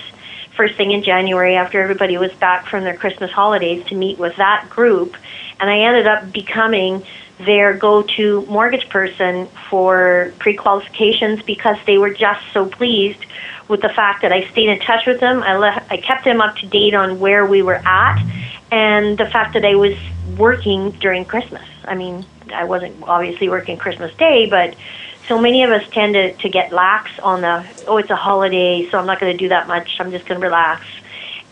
first 0.55 0.75
thing 0.75 0.91
in 0.91 1.03
January 1.03 1.55
after 1.55 1.81
everybody 1.81 2.17
was 2.17 2.31
back 2.33 2.67
from 2.67 2.83
their 2.83 2.95
Christmas 2.95 3.31
holidays 3.31 3.83
to 3.87 3.95
meet 3.95 4.19
with 4.19 4.35
that 4.35 4.69
group, 4.69 5.15
and 5.59 5.69
I 5.69 5.79
ended 5.79 6.07
up 6.07 6.31
becoming 6.31 7.03
their 7.39 7.73
go-to 7.73 8.45
mortgage 8.45 8.87
person 8.89 9.47
for 9.69 10.33
pre-qualifications 10.39 11.41
because 11.43 11.77
they 11.85 11.97
were 11.97 12.13
just 12.13 12.41
so 12.53 12.65
pleased 12.65 13.25
with 13.67 13.81
the 13.81 13.89
fact 13.89 14.21
that 14.21 14.31
I 14.31 14.49
stayed 14.51 14.69
in 14.69 14.79
touch 14.79 15.05
with 15.05 15.19
them. 15.19 15.41
I, 15.41 15.55
le- 15.55 15.85
I 15.89 15.97
kept 15.97 16.25
them 16.25 16.41
up 16.41 16.55
to 16.57 16.67
date 16.67 16.93
on 16.93 17.19
where 17.19 17.45
we 17.45 17.61
were 17.61 17.81
at, 17.85 18.23
and 18.71 19.17
the 19.17 19.25
fact 19.25 19.53
that 19.53 19.65
I 19.65 19.75
was 19.75 19.93
working 20.37 20.91
during 20.91 21.25
Christmas. 21.25 21.67
I 21.85 21.95
mean, 21.95 22.25
I 22.53 22.65
wasn't 22.65 23.03
obviously 23.03 23.49
working 23.49 23.77
Christmas 23.77 24.13
Day, 24.15 24.47
but 24.49 24.75
so 25.27 25.39
many 25.39 25.63
of 25.63 25.71
us 25.71 25.83
tend 25.91 26.15
to, 26.15 26.33
to 26.33 26.49
get 26.49 26.71
lax 26.71 27.09
on 27.21 27.41
the, 27.41 27.65
oh, 27.87 27.97
it's 27.97 28.09
a 28.09 28.15
holiday, 28.15 28.87
so 28.91 28.97
I'm 28.97 29.05
not 29.05 29.19
going 29.19 29.31
to 29.31 29.37
do 29.37 29.49
that 29.49 29.67
much. 29.67 29.97
I'm 29.99 30.11
just 30.11 30.25
going 30.25 30.39
to 30.39 30.45
relax. 30.45 30.85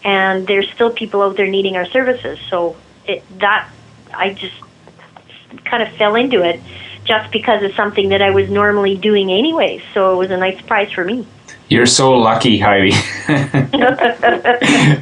And 0.04 0.48
there's 0.48 0.70
still 0.72 0.92
people 0.92 1.22
out 1.22 1.38
there 1.38 1.48
needing 1.48 1.78
our 1.78 1.86
services. 1.86 2.40
So 2.50 2.76
it, 3.06 3.24
that, 3.40 3.70
I 4.14 4.34
just 4.34 4.56
kind 5.64 5.84
of 5.84 5.94
fell 5.96 6.16
into 6.16 6.44
it 6.44 6.60
just 7.06 7.32
because 7.32 7.64
of 7.64 7.74
something 7.76 8.10
that 8.10 8.22
I 8.22 8.32
was 8.32 8.50
normally 8.50 8.98
doing 8.98 9.32
anyway. 9.32 9.84
So 9.94 10.14
it 10.14 10.18
was 10.18 10.32
a 10.32 10.38
nice 10.38 10.58
surprise 10.58 10.92
for 10.92 11.04
me. 11.04 11.28
You're 11.72 11.86
so 11.86 12.12
lucky, 12.12 12.60
Heidi. 12.60 12.90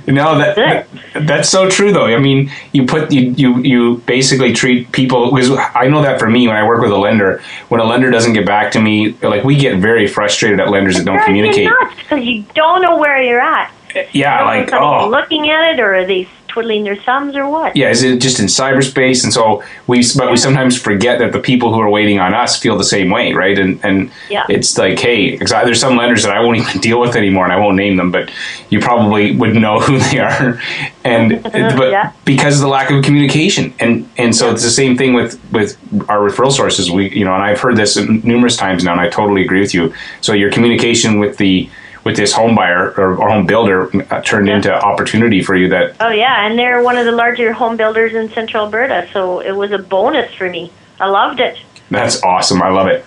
no, 0.08 0.38
that, 0.38 0.86
that's 1.16 1.50
so 1.50 1.68
true 1.68 1.92
though. 1.92 2.06
I 2.06 2.20
mean, 2.20 2.52
you 2.74 2.86
put 2.86 3.12
you 3.12 3.32
you 3.32 3.58
you 3.64 3.98
basically 4.06 4.54
treat 4.54 4.92
people 4.92 5.34
because 5.34 5.50
I 5.74 5.88
know 5.88 6.04
that 6.04 6.20
for 6.20 6.30
me 6.30 6.48
when 6.48 6.56
I 6.56 6.68
work 6.68 6.84
with 6.84 6.92
a 6.92 6.96
lender, 6.96 7.42
when 7.70 7.82
a 7.82 7.86
lender 7.86 8.12
doesn't 8.12 8.34
get 8.34 8.46
back 8.46 8.72
to 8.74 8.80
me, 8.80 9.14
like 9.24 9.44
we 9.44 9.56
get 9.56 9.80
very 9.80 10.06
frustrated 10.06 10.60
at 10.60 10.70
lenders 10.70 10.96
that 10.98 11.06
don't 11.06 11.26
communicate 11.26 11.70
because 11.98 12.24
you 12.24 12.46
don't 12.54 12.84
know 12.84 13.00
where 13.00 13.20
you're 13.20 13.42
at. 13.42 13.74
Yeah, 14.14 14.46
like 14.46 14.72
oh, 14.72 15.06
oh, 15.06 15.10
looking 15.10 15.50
at 15.50 15.74
it, 15.74 15.80
or 15.80 15.96
are 15.96 16.06
they 16.06 16.30
twiddling 16.50 16.84
their 16.84 16.96
thumbs 16.98 17.36
or 17.36 17.48
what? 17.50 17.75
Yeah, 17.75 17.89
is 17.89 18.03
it 18.03 18.20
just 18.20 18.39
in 18.39 18.48
cyberspace? 18.48 19.24
And 19.24 19.32
so 19.32 19.63
we, 19.88 20.03
but 20.18 20.29
we 20.29 20.38
sometimes 20.38 20.79
forget 20.79 21.20
that 21.20 21.32
the 21.32 21.39
people 21.39 21.74
who 21.74 21.79
are 21.79 21.89
waiting 21.89 22.20
on 22.20 22.34
us 22.34 22.60
feel 22.60 22.77
the 22.77 22.84
same 22.84 23.10
way, 23.10 23.32
right? 23.34 23.58
And 23.58 23.79
and 23.84 24.12
Yeah. 24.29 24.46
it's 24.50 24.77
like, 24.77 25.00
hey, 25.00 25.38
there's 25.38 25.79
some 25.79 25.96
lenders 25.96 26.24
that 26.24 26.36
I 26.36 26.41
won't 26.41 26.58
even 26.58 26.82
deal 26.88 27.00
with 27.00 27.15
anymore, 27.15 27.46
and 27.46 27.53
I 27.53 27.58
won't 27.58 27.77
name 27.77 27.96
them, 27.96 28.12
but 28.12 28.29
you 28.70 28.79
probably 28.79 29.36
would 29.36 29.56
know 29.56 29.79
who 29.79 29.98
they 30.00 30.20
are, 30.29 30.60
and 31.03 31.34
uh, 31.46 31.75
but 31.77 31.91
Yeah. 31.91 32.12
because 32.25 32.56
of 32.56 32.62
the 32.62 32.68
lack 32.68 32.91
of 32.91 33.03
communication, 33.03 33.74
and 33.79 34.10
and 34.18 34.36
so 34.36 34.51
it's 34.51 34.63
the 34.63 34.70
same 34.70 34.98
thing 34.98 35.13
with 35.13 35.39
with 35.51 35.77
our 36.10 36.20
referral 36.20 36.51
sources. 36.51 36.91
We, 36.91 37.10
you 37.12 37.24
know, 37.25 37.34
and 37.34 37.44
I've 37.44 37.60
heard 37.62 37.77
this 37.77 37.96
numerous 37.98 38.58
times 38.58 38.84
now, 38.84 38.91
and 38.91 39.01
I 39.01 39.10
totally 39.10 39.44
agree 39.44 39.62
with 39.62 39.74
you. 39.74 39.94
So 40.22 40.34
your 40.34 40.51
communication 40.51 41.20
with 41.20 41.38
the 41.38 41.70
with 42.10 42.18
this 42.18 42.34
home 42.34 42.56
buyer 42.56 42.92
or, 42.98 43.16
home 43.16 43.46
builder 43.46 43.89
uh, 44.12 44.22
turned 44.22 44.50
into 44.50 44.74
opportunity 44.74 45.44
for 45.44 45.56
you 45.56 45.70
that 45.70 45.96
Oh 46.00 46.10
yeah, 46.10 46.46
and 46.46 46.58
they're 46.58 46.82
one 46.82 46.98
of 46.98 47.06
the 47.06 47.12
larger 47.12 47.54
home 47.54 47.78
builders 47.78 48.13
in 48.13 48.30
Central 48.30 48.66
Alberta, 48.66 49.08
so 49.13 49.39
it 49.39 49.51
was 49.51 49.72
a 49.72 49.78
bonus 49.78 50.34
for 50.34 50.50
me. 50.50 50.72
I 51.00 51.08
loved 51.08 51.39
it. 51.39 51.58
That's 51.92 52.22
awesome. 52.24 52.62
I 52.62 52.70
love 52.70 52.88
it. 52.88 53.06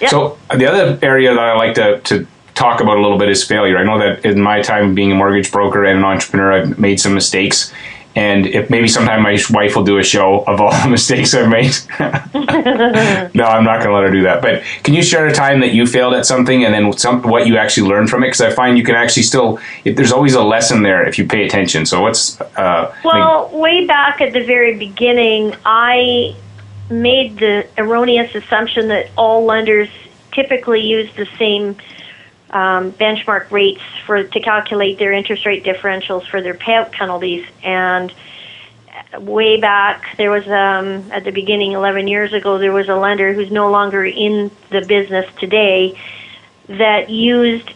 Yeah. 0.00 0.08
So 0.08 0.38
the 0.54 0.66
other 0.66 0.98
area 1.02 1.34
that 1.34 1.40
I 1.40 1.54
like 1.54 1.74
to, 1.74 2.00
to 2.00 2.26
talk 2.54 2.80
about 2.80 2.98
a 2.98 3.00
little 3.00 3.18
bit 3.18 3.30
is 3.30 3.42
failure. 3.42 3.78
I 3.78 3.84
know 3.84 3.98
that 3.98 4.24
in 4.24 4.40
my 4.40 4.60
time 4.60 4.94
being 4.94 5.12
a 5.12 5.14
mortgage 5.14 5.50
broker 5.50 5.84
and 5.84 5.98
an 5.98 6.04
entrepreneur, 6.04 6.52
I've 6.52 6.78
made 6.78 7.00
some 7.00 7.14
mistakes. 7.14 7.72
And 8.14 8.46
if 8.46 8.68
maybe 8.68 8.88
sometime 8.88 9.22
my 9.22 9.38
wife 9.50 9.74
will 9.74 9.84
do 9.84 9.98
a 9.98 10.02
show 10.02 10.44
of 10.44 10.60
all 10.60 10.70
the 10.82 10.88
mistakes 10.90 11.34
I've 11.34 11.48
made. 11.48 11.72
no, 13.34 13.44
I'm 13.44 13.64
not 13.64 13.78
going 13.78 13.88
to 13.88 13.94
let 13.94 14.04
her 14.04 14.10
do 14.10 14.22
that. 14.24 14.42
But 14.42 14.62
can 14.82 14.94
you 14.94 15.02
share 15.02 15.26
a 15.26 15.32
time 15.32 15.60
that 15.60 15.72
you 15.72 15.86
failed 15.86 16.14
at 16.14 16.26
something 16.26 16.64
and 16.64 16.74
then 16.74 16.92
some, 16.92 17.22
what 17.22 17.46
you 17.46 17.56
actually 17.56 17.88
learned 17.88 18.10
from 18.10 18.22
it? 18.22 18.28
Because 18.28 18.42
I 18.42 18.50
find 18.50 18.76
you 18.76 18.84
can 18.84 18.94
actually 18.94 19.22
still, 19.22 19.58
if, 19.84 19.96
there's 19.96 20.12
always 20.12 20.34
a 20.34 20.42
lesson 20.42 20.82
there 20.82 21.06
if 21.06 21.18
you 21.18 21.26
pay 21.26 21.46
attention. 21.46 21.86
So 21.86 22.02
what's, 22.02 22.40
uh, 22.40 22.94
Well, 23.04 23.48
way 23.58 23.86
back 23.86 24.20
at 24.20 24.32
the 24.32 24.44
very 24.44 24.76
beginning, 24.76 25.54
I 25.64 26.36
made 26.90 27.38
the 27.38 27.66
erroneous 27.78 28.34
assumption 28.34 28.88
that 28.88 29.10
all 29.16 29.44
lenders 29.44 29.88
typically 30.32 30.80
use 30.80 31.10
the 31.16 31.26
same 31.38 31.76
um, 32.52 32.92
benchmark 32.92 33.50
rates 33.50 33.82
for 34.06 34.24
to 34.24 34.40
calculate 34.40 34.98
their 34.98 35.12
interest 35.12 35.46
rate 35.46 35.64
differentials 35.64 36.26
for 36.28 36.42
their 36.42 36.54
payout 36.54 36.92
penalties. 36.92 37.46
And 37.62 38.12
way 39.18 39.60
back, 39.60 40.16
there 40.16 40.30
was 40.30 40.46
um, 40.46 41.10
at 41.12 41.24
the 41.24 41.30
beginning, 41.30 41.72
11 41.72 42.08
years 42.08 42.32
ago, 42.32 42.58
there 42.58 42.72
was 42.72 42.88
a 42.88 42.96
lender 42.96 43.32
who's 43.32 43.50
no 43.50 43.70
longer 43.70 44.04
in 44.04 44.50
the 44.70 44.82
business 44.82 45.26
today 45.38 45.98
that 46.68 47.10
used 47.10 47.70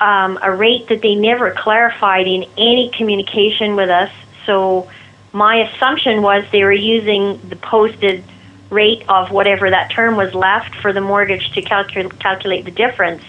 um, 0.00 0.38
a 0.42 0.54
rate 0.54 0.88
that 0.88 1.02
they 1.02 1.14
never 1.14 1.52
clarified 1.52 2.26
in 2.26 2.44
any 2.56 2.90
communication 2.90 3.76
with 3.76 3.88
us. 3.88 4.10
So 4.46 4.90
my 5.32 5.56
assumption 5.68 6.22
was 6.22 6.44
they 6.50 6.64
were 6.64 6.72
using 6.72 7.40
the 7.48 7.56
posted 7.56 8.24
rate 8.70 9.04
of 9.08 9.30
whatever 9.30 9.70
that 9.70 9.90
term 9.90 10.16
was 10.16 10.34
left 10.34 10.74
for 10.76 10.92
the 10.92 11.00
mortgage 11.00 11.52
to 11.52 11.62
calcul- 11.62 12.18
calculate 12.18 12.64
the 12.64 12.70
difference. 12.70 13.22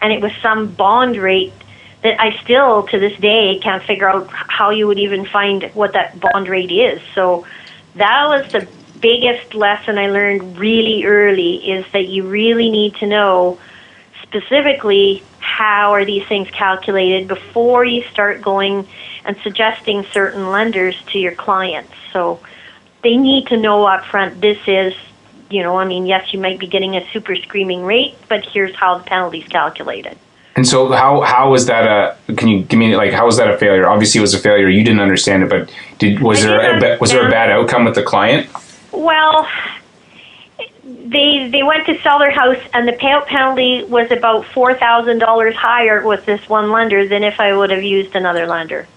And 0.00 0.12
it 0.12 0.20
was 0.20 0.32
some 0.42 0.72
bond 0.72 1.16
rate 1.16 1.52
that 2.02 2.20
I 2.20 2.38
still, 2.42 2.84
to 2.84 2.98
this 2.98 3.18
day, 3.18 3.58
can't 3.58 3.82
figure 3.82 4.08
out 4.08 4.28
how 4.30 4.70
you 4.70 4.86
would 4.86 4.98
even 4.98 5.26
find 5.26 5.64
what 5.74 5.94
that 5.94 6.20
bond 6.20 6.48
rate 6.48 6.70
is. 6.70 7.00
So 7.14 7.46
that 7.96 8.28
was 8.28 8.52
the 8.52 8.68
biggest 9.00 9.54
lesson 9.54 9.98
I 9.98 10.08
learned 10.08 10.58
really 10.58 11.04
early 11.04 11.70
is 11.70 11.84
that 11.92 12.06
you 12.06 12.28
really 12.28 12.70
need 12.70 12.96
to 12.96 13.06
know 13.06 13.58
specifically 14.22 15.22
how 15.40 15.92
are 15.92 16.04
these 16.04 16.26
things 16.26 16.48
calculated 16.50 17.26
before 17.28 17.84
you 17.84 18.02
start 18.04 18.42
going 18.42 18.86
and 19.24 19.36
suggesting 19.42 20.04
certain 20.12 20.50
lenders 20.50 21.00
to 21.12 21.18
your 21.18 21.34
clients. 21.34 21.92
So 22.12 22.40
they 23.02 23.16
need 23.16 23.48
to 23.48 23.56
know 23.56 23.84
up 23.86 24.04
front 24.04 24.40
this 24.40 24.58
is, 24.66 24.94
you 25.50 25.62
know, 25.62 25.76
I 25.76 25.84
mean, 25.84 26.06
yes, 26.06 26.32
you 26.32 26.38
might 26.38 26.58
be 26.58 26.66
getting 26.66 26.96
a 26.96 27.06
super 27.12 27.36
screaming 27.36 27.84
rate, 27.84 28.14
but 28.28 28.44
here's 28.44 28.74
how 28.74 28.98
the 28.98 29.04
penalty's 29.04 29.46
calculated. 29.48 30.18
And 30.56 30.66
so, 30.66 30.90
how 30.90 31.20
how 31.20 31.50
was 31.50 31.66
that 31.66 31.84
a? 31.86 32.34
Can 32.34 32.48
you 32.48 32.64
give 32.64 32.78
me 32.78 32.96
like 32.96 33.12
how 33.12 33.26
was 33.26 33.36
that 33.36 33.48
a 33.48 33.56
failure? 33.56 33.88
Obviously, 33.88 34.18
it 34.18 34.22
was 34.22 34.34
a 34.34 34.38
failure. 34.38 34.68
You 34.68 34.82
didn't 34.82 35.00
understand 35.00 35.44
it, 35.44 35.48
but 35.48 35.72
did 35.98 36.20
was 36.20 36.44
I 36.44 36.48
there 36.48 36.94
a, 36.94 36.98
was 36.98 37.10
there 37.12 37.26
a 37.26 37.30
bad 37.30 37.50
outcome 37.50 37.84
with 37.84 37.94
the 37.94 38.02
client? 38.02 38.50
Well, 38.90 39.46
they 40.84 41.48
they 41.48 41.62
went 41.62 41.86
to 41.86 42.00
sell 42.00 42.18
their 42.18 42.32
house, 42.32 42.58
and 42.74 42.88
the 42.88 42.92
payout 42.92 43.26
penalty 43.26 43.84
was 43.84 44.10
about 44.10 44.46
four 44.46 44.74
thousand 44.74 45.20
dollars 45.20 45.54
higher 45.54 46.04
with 46.04 46.26
this 46.26 46.48
one 46.48 46.72
lender 46.72 47.06
than 47.06 47.22
if 47.22 47.38
I 47.38 47.56
would 47.56 47.70
have 47.70 47.84
used 47.84 48.16
another 48.16 48.46
lender. 48.46 48.88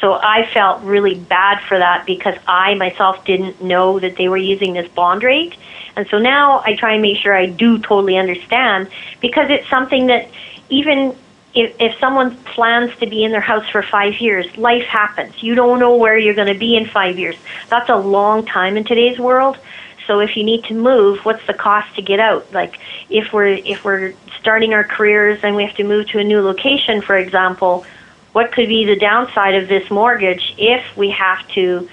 So 0.00 0.12
I 0.12 0.48
felt 0.52 0.82
really 0.82 1.16
bad 1.16 1.60
for 1.62 1.78
that 1.78 2.06
because 2.06 2.36
I 2.46 2.74
myself 2.74 3.24
didn't 3.24 3.62
know 3.62 3.98
that 3.98 4.16
they 4.16 4.28
were 4.28 4.36
using 4.36 4.74
this 4.74 4.88
bond 4.88 5.24
rate. 5.24 5.54
And 5.96 6.06
so 6.08 6.18
now 6.18 6.62
I 6.64 6.76
try 6.76 6.92
and 6.92 7.02
make 7.02 7.18
sure 7.18 7.34
I 7.34 7.46
do 7.46 7.78
totally 7.78 8.16
understand 8.16 8.88
because 9.20 9.50
it's 9.50 9.68
something 9.68 10.06
that 10.06 10.28
even 10.68 11.16
if, 11.54 11.74
if 11.80 11.98
someone 11.98 12.36
plans 12.44 12.96
to 13.00 13.06
be 13.06 13.24
in 13.24 13.32
their 13.32 13.40
house 13.40 13.68
for 13.68 13.82
five 13.82 14.20
years, 14.20 14.56
life 14.56 14.84
happens. 14.84 15.42
You 15.42 15.56
don't 15.56 15.80
know 15.80 15.96
where 15.96 16.16
you're 16.16 16.34
going 16.34 16.52
to 16.52 16.58
be 16.58 16.76
in 16.76 16.86
five 16.86 17.18
years. 17.18 17.36
That's 17.68 17.88
a 17.88 17.96
long 17.96 18.46
time 18.46 18.76
in 18.76 18.84
today's 18.84 19.18
world. 19.18 19.58
So 20.06 20.20
if 20.20 20.36
you 20.36 20.44
need 20.44 20.64
to 20.64 20.74
move, 20.74 21.24
what's 21.24 21.44
the 21.46 21.54
cost 21.54 21.96
to 21.96 22.02
get 22.02 22.20
out? 22.20 22.52
Like 22.52 22.78
if 23.10 23.32
we're 23.32 23.48
if 23.48 23.84
we're 23.84 24.14
starting 24.38 24.72
our 24.72 24.84
careers 24.84 25.40
and 25.42 25.56
we 25.56 25.64
have 25.64 25.74
to 25.76 25.84
move 25.84 26.08
to 26.08 26.18
a 26.18 26.24
new 26.24 26.40
location, 26.40 27.02
for 27.02 27.18
example, 27.18 27.84
what 28.32 28.52
could 28.52 28.68
be 28.68 28.84
the 28.84 28.96
downside 28.96 29.54
of 29.54 29.68
this 29.68 29.90
mortgage 29.90 30.54
if 30.58 30.96
we 30.96 31.10
have 31.10 31.46
to 31.48 31.88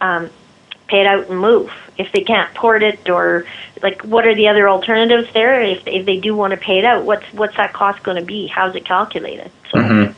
um, 0.00 0.30
pay 0.86 1.00
it 1.00 1.06
out 1.06 1.28
and 1.28 1.38
move? 1.38 1.72
If 1.98 2.12
they 2.12 2.22
can't 2.22 2.52
port 2.54 2.82
it, 2.82 3.08
or 3.10 3.44
like, 3.82 4.02
what 4.02 4.26
are 4.26 4.34
the 4.34 4.48
other 4.48 4.68
alternatives 4.68 5.32
there? 5.34 5.60
If 5.60 5.86
if 5.86 6.06
they 6.06 6.18
do 6.18 6.34
want 6.34 6.52
to 6.52 6.56
pay 6.56 6.78
it 6.78 6.84
out, 6.84 7.04
what's 7.04 7.26
what's 7.32 7.56
that 7.56 7.72
cost 7.72 8.02
going 8.02 8.16
to 8.16 8.24
be? 8.24 8.46
How's 8.46 8.74
it 8.74 8.84
calculated? 8.84 9.50
So. 9.70 10.14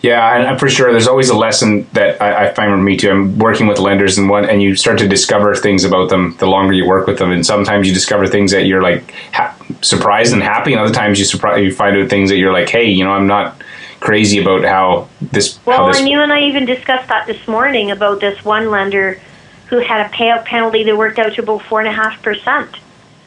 Yeah, 0.00 0.36
and 0.36 0.46
and 0.46 0.60
for 0.60 0.68
sure, 0.68 0.92
there's 0.92 1.08
always 1.08 1.28
a 1.28 1.36
lesson 1.36 1.88
that 1.92 2.22
I, 2.22 2.46
I 2.46 2.54
find 2.54 2.70
with 2.70 2.80
me 2.80 2.96
too. 2.96 3.10
I'm 3.10 3.38
working 3.38 3.66
with 3.66 3.78
lenders, 3.78 4.16
and 4.16 4.30
one, 4.30 4.48
and 4.48 4.62
you 4.62 4.76
start 4.76 4.98
to 4.98 5.08
discover 5.08 5.54
things 5.56 5.84
about 5.84 6.08
them 6.08 6.36
the 6.38 6.46
longer 6.46 6.72
you 6.72 6.86
work 6.86 7.08
with 7.08 7.18
them. 7.18 7.32
And 7.32 7.44
sometimes 7.44 7.88
you 7.88 7.92
discover 7.92 8.28
things 8.28 8.52
that 8.52 8.66
you're 8.66 8.82
like 8.82 9.12
ha- 9.32 9.56
surprised 9.82 10.32
and 10.32 10.42
happy, 10.42 10.72
and 10.72 10.80
other 10.80 10.92
times 10.92 11.18
you 11.18 11.24
surprise 11.24 11.62
you 11.62 11.72
find 11.72 11.96
out 11.96 12.08
things 12.08 12.30
that 12.30 12.36
you're 12.36 12.52
like, 12.52 12.68
hey, 12.68 12.84
you 12.84 13.04
know, 13.04 13.12
I'm 13.12 13.26
not 13.26 13.60
crazy 14.00 14.40
about 14.40 14.64
how 14.64 15.08
this. 15.20 15.56
how 15.58 15.62
Well, 15.64 15.86
this 15.88 15.98
and 16.00 16.08
you 16.08 16.20
and 16.20 16.32
I 16.32 16.42
even 16.42 16.64
discussed 16.64 17.08
that 17.08 17.26
this 17.26 17.46
morning 17.48 17.90
about 17.90 18.20
this 18.20 18.44
one 18.44 18.70
lender 18.70 19.20
who 19.66 19.78
had 19.78 20.06
a 20.06 20.08
payout 20.08 20.44
penalty 20.44 20.84
that 20.84 20.96
worked 20.96 21.18
out 21.18 21.34
to 21.34 21.42
about 21.42 21.62
four 21.62 21.80
and 21.80 21.88
a 21.88 21.92
half 21.92 22.22
percent. 22.22 22.76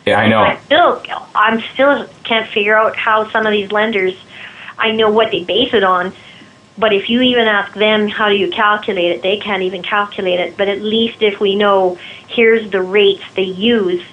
yeah, 0.05 0.19
I 0.19 0.27
know. 0.27 0.41
I 0.41 0.57
still, 0.65 1.03
I'm 1.35 1.61
still 1.73 2.07
can't 2.23 2.49
figure 2.49 2.75
out 2.75 2.95
how 2.95 3.29
some 3.29 3.45
of 3.45 3.51
these 3.51 3.71
lenders. 3.71 4.15
I 4.77 4.91
know 4.91 5.11
what 5.11 5.31
they 5.31 5.43
base 5.43 5.73
it 5.75 5.83
on, 5.83 6.11
but 6.77 6.93
if 6.93 7.09
you 7.09 7.21
even 7.21 7.47
ask 7.47 7.73
them 7.75 8.07
how 8.07 8.29
do 8.29 8.35
you 8.35 8.49
calculate 8.49 9.11
it, 9.11 9.21
they 9.21 9.37
can't 9.37 9.61
even 9.61 9.83
calculate 9.83 10.39
it. 10.39 10.57
But 10.57 10.67
at 10.69 10.81
least 10.81 11.21
if 11.21 11.39
we 11.39 11.55
know 11.55 11.99
here's 12.27 12.71
the 12.71 12.81
rates 12.81 13.23
they 13.35 13.43
use, 13.43 14.03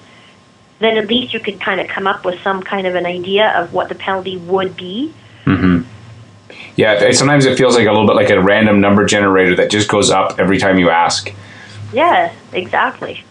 then 0.79 0.97
at 0.97 1.07
least 1.07 1.33
you 1.33 1.39
could 1.39 1.59
kind 1.59 1.79
of 1.79 1.87
come 1.87 2.07
up 2.07 2.25
with 2.25 2.41
some 2.41 2.63
kind 2.63 2.87
of 2.87 2.95
an 2.95 3.05
idea 3.05 3.51
of 3.59 3.73
what 3.73 3.89
the 3.89 3.95
penalty 3.95 4.37
would 4.37 4.75
be. 4.75 5.13
Mm-hmm. 5.45 5.81
Yeah, 6.75 7.11
sometimes 7.11 7.45
it 7.45 7.57
feels 7.57 7.75
like 7.75 7.87
a 7.87 7.91
little 7.91 8.07
bit 8.07 8.15
like 8.15 8.29
a 8.29 8.41
random 8.41 8.79
number 8.79 9.05
generator 9.05 9.55
that 9.57 9.69
just 9.69 9.89
goes 9.89 10.09
up 10.09 10.39
every 10.39 10.57
time 10.57 10.79
you 10.79 10.89
ask. 10.89 11.33
Yeah, 11.91 12.33
exactly. 12.53 13.23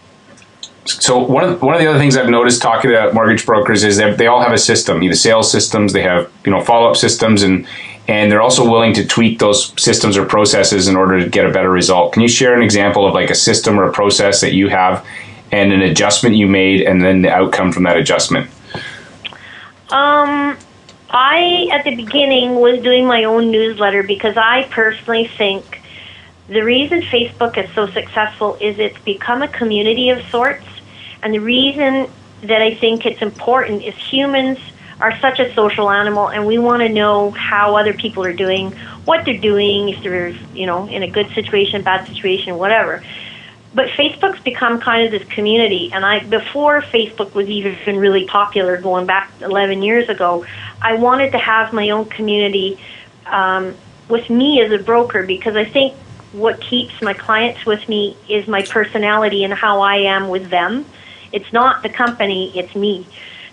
So 0.85 1.17
one 1.17 1.43
of 1.43 1.61
one 1.61 1.75
of 1.75 1.81
the 1.81 1.87
other 1.87 1.99
things 1.99 2.17
I've 2.17 2.29
noticed 2.29 2.61
talking 2.61 2.91
to 2.91 3.11
mortgage 3.13 3.45
brokers 3.45 3.83
is 3.83 3.97
that 3.97 4.17
they 4.17 4.27
all 4.27 4.41
have 4.41 4.51
a 4.51 4.57
system, 4.57 5.03
either 5.03 5.15
sales 5.15 5.51
systems, 5.51 5.93
they 5.93 6.01
have 6.01 6.31
you 6.45 6.51
know 6.51 6.61
follow 6.61 6.89
up 6.89 6.97
systems, 6.97 7.43
and 7.43 7.67
and 8.07 8.31
they're 8.31 8.41
also 8.41 8.67
willing 8.67 8.93
to 8.93 9.05
tweak 9.05 9.39
those 9.39 9.71
systems 9.81 10.17
or 10.17 10.25
processes 10.25 10.87
in 10.87 10.95
order 10.95 11.23
to 11.23 11.29
get 11.29 11.45
a 11.45 11.51
better 11.51 11.69
result. 11.69 12.13
Can 12.13 12.23
you 12.23 12.27
share 12.27 12.55
an 12.55 12.63
example 12.63 13.07
of 13.07 13.13
like 13.13 13.29
a 13.29 13.35
system 13.35 13.79
or 13.79 13.83
a 13.83 13.91
process 13.91 14.41
that 14.41 14.53
you 14.53 14.67
have, 14.69 15.05
and 15.51 15.73
an 15.73 15.81
adjustment 15.81 16.35
you 16.35 16.47
made, 16.47 16.81
and 16.81 17.01
then 17.01 17.21
the 17.21 17.29
outcome 17.29 17.71
from 17.71 17.83
that 17.83 17.97
adjustment? 17.97 18.49
Um, 19.91 20.57
I 21.09 21.69
at 21.71 21.83
the 21.83 21.95
beginning 21.95 22.55
was 22.55 22.81
doing 22.83 23.07
my 23.07 23.23
own 23.23 23.49
newsletter 23.49 24.03
because 24.03 24.37
I 24.37 24.67
personally 24.69 25.27
think 25.27 25.81
the 26.47 26.61
reason 26.61 27.01
Facebook 27.01 27.57
is 27.57 27.73
so 27.73 27.87
successful 27.87 28.57
is 28.61 28.77
it's 28.77 28.99
become 28.99 29.41
a 29.41 29.47
community 29.47 30.09
of 30.09 30.23
sorts, 30.29 30.65
and 31.23 31.33
the 31.33 31.39
reason 31.39 32.09
that 32.43 32.61
I 32.61 32.75
think 32.75 33.05
it's 33.05 33.21
important 33.21 33.83
is 33.83 33.95
humans 33.95 34.59
are 35.01 35.17
such 35.19 35.39
a 35.39 35.53
social 35.53 35.89
animal, 35.89 36.29
and 36.29 36.45
we 36.45 36.59
want 36.59 36.81
to 36.81 36.89
know 36.89 37.31
how 37.31 37.75
other 37.75 37.93
people 37.93 38.23
are 38.23 38.33
doing, 38.33 38.71
what 39.05 39.25
they're 39.25 39.37
doing, 39.37 39.89
if 39.89 40.03
they're 40.03 40.29
you 40.53 40.67
know 40.67 40.87
in 40.87 41.01
a 41.01 41.09
good 41.09 41.29
situation, 41.33 41.81
bad 41.81 42.07
situation, 42.07 42.57
whatever 42.57 43.03
but 43.73 43.87
Facebook's 43.89 44.41
become 44.41 44.79
kind 44.79 45.05
of 45.05 45.11
this 45.11 45.27
community, 45.29 45.91
and 45.93 46.05
I 46.05 46.19
before 46.19 46.81
Facebook 46.81 47.33
was 47.33 47.47
even 47.47 47.97
really 47.97 48.25
popular, 48.25 48.77
going 48.77 49.05
back 49.05 49.31
11 49.41 49.83
years 49.83 50.09
ago, 50.09 50.45
I 50.81 50.95
wanted 50.95 51.31
to 51.31 51.37
have 51.37 51.71
my 51.71 51.89
own 51.91 52.05
community 52.05 52.79
um, 53.27 53.75
with 54.07 54.29
me 54.29 54.61
as 54.61 54.71
a 54.71 54.83
broker 54.83 55.23
because 55.23 55.55
I 55.55 55.65
think 55.65 55.93
what 56.31 56.59
keeps 56.61 57.01
my 57.01 57.13
clients 57.13 57.65
with 57.65 57.87
me 57.87 58.15
is 58.27 58.47
my 58.47 58.63
personality 58.63 59.43
and 59.43 59.53
how 59.53 59.81
I 59.81 59.97
am 59.97 60.29
with 60.29 60.49
them. 60.49 60.85
It's 61.31 61.51
not 61.53 61.83
the 61.83 61.89
company, 61.89 62.51
it's 62.57 62.75
me. 62.75 63.05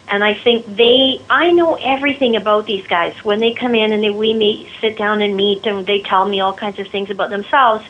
And 0.08 0.22
I 0.22 0.34
think 0.34 0.64
they, 0.66 1.20
I 1.28 1.50
know 1.50 1.74
everything 1.74 2.36
about 2.36 2.66
these 2.66 2.86
guys. 2.86 3.14
When 3.24 3.40
they 3.40 3.54
come 3.54 3.74
in 3.74 3.92
and 3.92 4.02
they, 4.02 4.10
we 4.10 4.34
meet, 4.34 4.68
sit 4.80 4.96
down 4.96 5.20
and 5.20 5.36
meet, 5.36 5.66
and 5.66 5.84
they 5.84 6.00
tell 6.00 6.28
me 6.28 6.40
all 6.40 6.52
kinds 6.52 6.78
of 6.78 6.86
things 6.88 7.10
about 7.10 7.30
themselves. 7.30 7.84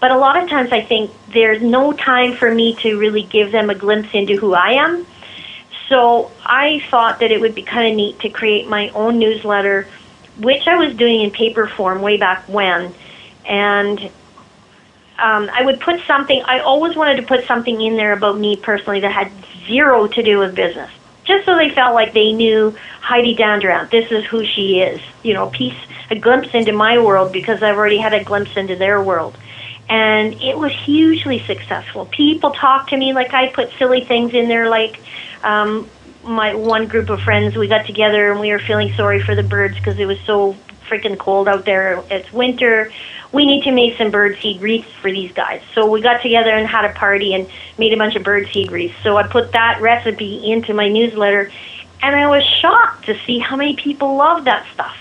But 0.00 0.10
a 0.10 0.16
lot 0.16 0.40
of 0.42 0.48
times 0.48 0.72
I 0.72 0.82
think 0.82 1.10
there's 1.32 1.60
no 1.60 1.92
time 1.92 2.34
for 2.34 2.52
me 2.52 2.74
to 2.76 2.98
really 2.98 3.22
give 3.24 3.50
them 3.52 3.70
a 3.70 3.74
glimpse 3.74 4.10
into 4.14 4.36
who 4.36 4.54
I 4.54 4.72
am. 4.72 5.06
So 5.88 6.30
I 6.44 6.84
thought 6.90 7.20
that 7.20 7.30
it 7.30 7.40
would 7.40 7.54
be 7.54 7.62
kind 7.62 7.90
of 7.90 7.96
neat 7.96 8.20
to 8.20 8.28
create 8.28 8.68
my 8.68 8.90
own 8.90 9.18
newsletter, 9.18 9.86
which 10.38 10.66
I 10.66 10.76
was 10.76 10.94
doing 10.94 11.22
in 11.22 11.30
paper 11.30 11.66
form 11.66 12.02
way 12.02 12.16
back 12.16 12.48
when. 12.48 12.94
And 13.46 13.98
um, 15.18 15.50
I 15.52 15.62
would 15.64 15.80
put 15.80 16.00
something, 16.06 16.42
I 16.44 16.60
always 16.60 16.94
wanted 16.94 17.16
to 17.16 17.22
put 17.22 17.46
something 17.46 17.80
in 17.80 17.96
there 17.96 18.12
about 18.12 18.38
me 18.38 18.56
personally 18.56 19.00
that 19.00 19.10
had 19.10 19.32
zero 19.66 20.06
to 20.06 20.22
do 20.22 20.38
with 20.38 20.54
business 20.54 20.90
just 21.28 21.44
so 21.44 21.54
they 21.56 21.68
felt 21.68 21.94
like 21.94 22.14
they 22.14 22.32
knew 22.32 22.74
Heidi 23.02 23.36
Dandurand. 23.36 23.90
This 23.90 24.10
is 24.10 24.24
who 24.24 24.44
she 24.44 24.80
is. 24.80 25.00
You 25.22 25.34
know, 25.34 25.50
piece 25.50 25.76
a 26.10 26.16
glimpse 26.16 26.48
into 26.54 26.72
my 26.72 26.98
world 26.98 27.32
because 27.32 27.62
I've 27.62 27.76
already 27.76 27.98
had 27.98 28.14
a 28.14 28.24
glimpse 28.24 28.56
into 28.56 28.74
their 28.76 29.00
world. 29.02 29.36
And 29.88 30.34
it 30.42 30.58
was 30.58 30.72
hugely 30.72 31.40
successful. 31.40 32.06
People 32.06 32.50
talk 32.50 32.88
to 32.88 32.96
me 32.96 33.12
like 33.12 33.32
I 33.32 33.48
put 33.48 33.70
silly 33.78 34.04
things 34.04 34.34
in 34.34 34.48
there, 34.48 34.68
like 34.68 35.00
um, 35.42 35.88
my 36.24 36.54
one 36.54 36.88
group 36.88 37.08
of 37.08 37.20
friends. 37.22 37.56
We 37.56 37.68
got 37.68 37.86
together 37.86 38.30
and 38.30 38.40
we 38.40 38.50
were 38.50 38.58
feeling 38.58 38.92
sorry 38.94 39.22
for 39.22 39.34
the 39.34 39.42
birds 39.42 39.76
because 39.76 39.98
it 39.98 40.06
was 40.06 40.20
so 40.20 40.56
freaking 40.88 41.18
cold 41.18 41.48
out 41.48 41.64
there. 41.64 42.02
It's 42.10 42.32
winter 42.32 42.92
we 43.32 43.44
need 43.44 43.64
to 43.64 43.72
make 43.72 43.96
some 43.98 44.10
birdseed 44.10 44.60
wreaths 44.60 44.90
for 45.00 45.10
these 45.10 45.32
guys. 45.32 45.60
So 45.74 45.90
we 45.90 46.00
got 46.00 46.22
together 46.22 46.50
and 46.50 46.66
had 46.66 46.84
a 46.84 46.92
party 46.94 47.34
and 47.34 47.48
made 47.76 47.92
a 47.92 47.96
bunch 47.96 48.16
of 48.16 48.22
birdseed 48.22 48.70
wreaths. 48.70 48.94
So 49.02 49.16
I 49.16 49.26
put 49.26 49.52
that 49.52 49.80
recipe 49.80 50.50
into 50.50 50.72
my 50.72 50.88
newsletter, 50.88 51.50
and 52.00 52.16
I 52.16 52.28
was 52.28 52.42
shocked 52.44 53.06
to 53.06 53.18
see 53.26 53.38
how 53.38 53.56
many 53.56 53.76
people 53.76 54.16
love 54.16 54.44
that 54.44 54.66
stuff. 54.72 54.96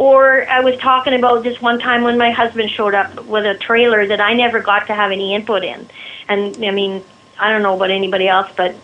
Or 0.00 0.48
I 0.48 0.60
was 0.60 0.78
talking 0.78 1.12
about 1.12 1.42
this 1.42 1.60
one 1.60 1.78
time 1.78 2.04
when 2.04 2.16
my 2.16 2.30
husband 2.30 2.70
showed 2.70 2.94
up 2.94 3.22
with 3.26 3.44
a 3.44 3.54
trailer 3.54 4.06
that 4.06 4.18
I 4.18 4.32
never 4.32 4.60
got 4.60 4.86
to 4.86 4.94
have 4.94 5.10
any 5.10 5.34
input 5.34 5.62
in. 5.62 5.86
And 6.26 6.64
I 6.64 6.70
mean, 6.70 7.04
I 7.38 7.52
don't 7.52 7.62
know 7.62 7.76
about 7.76 7.90
anybody 7.90 8.26
else, 8.26 8.50
but 8.56 8.74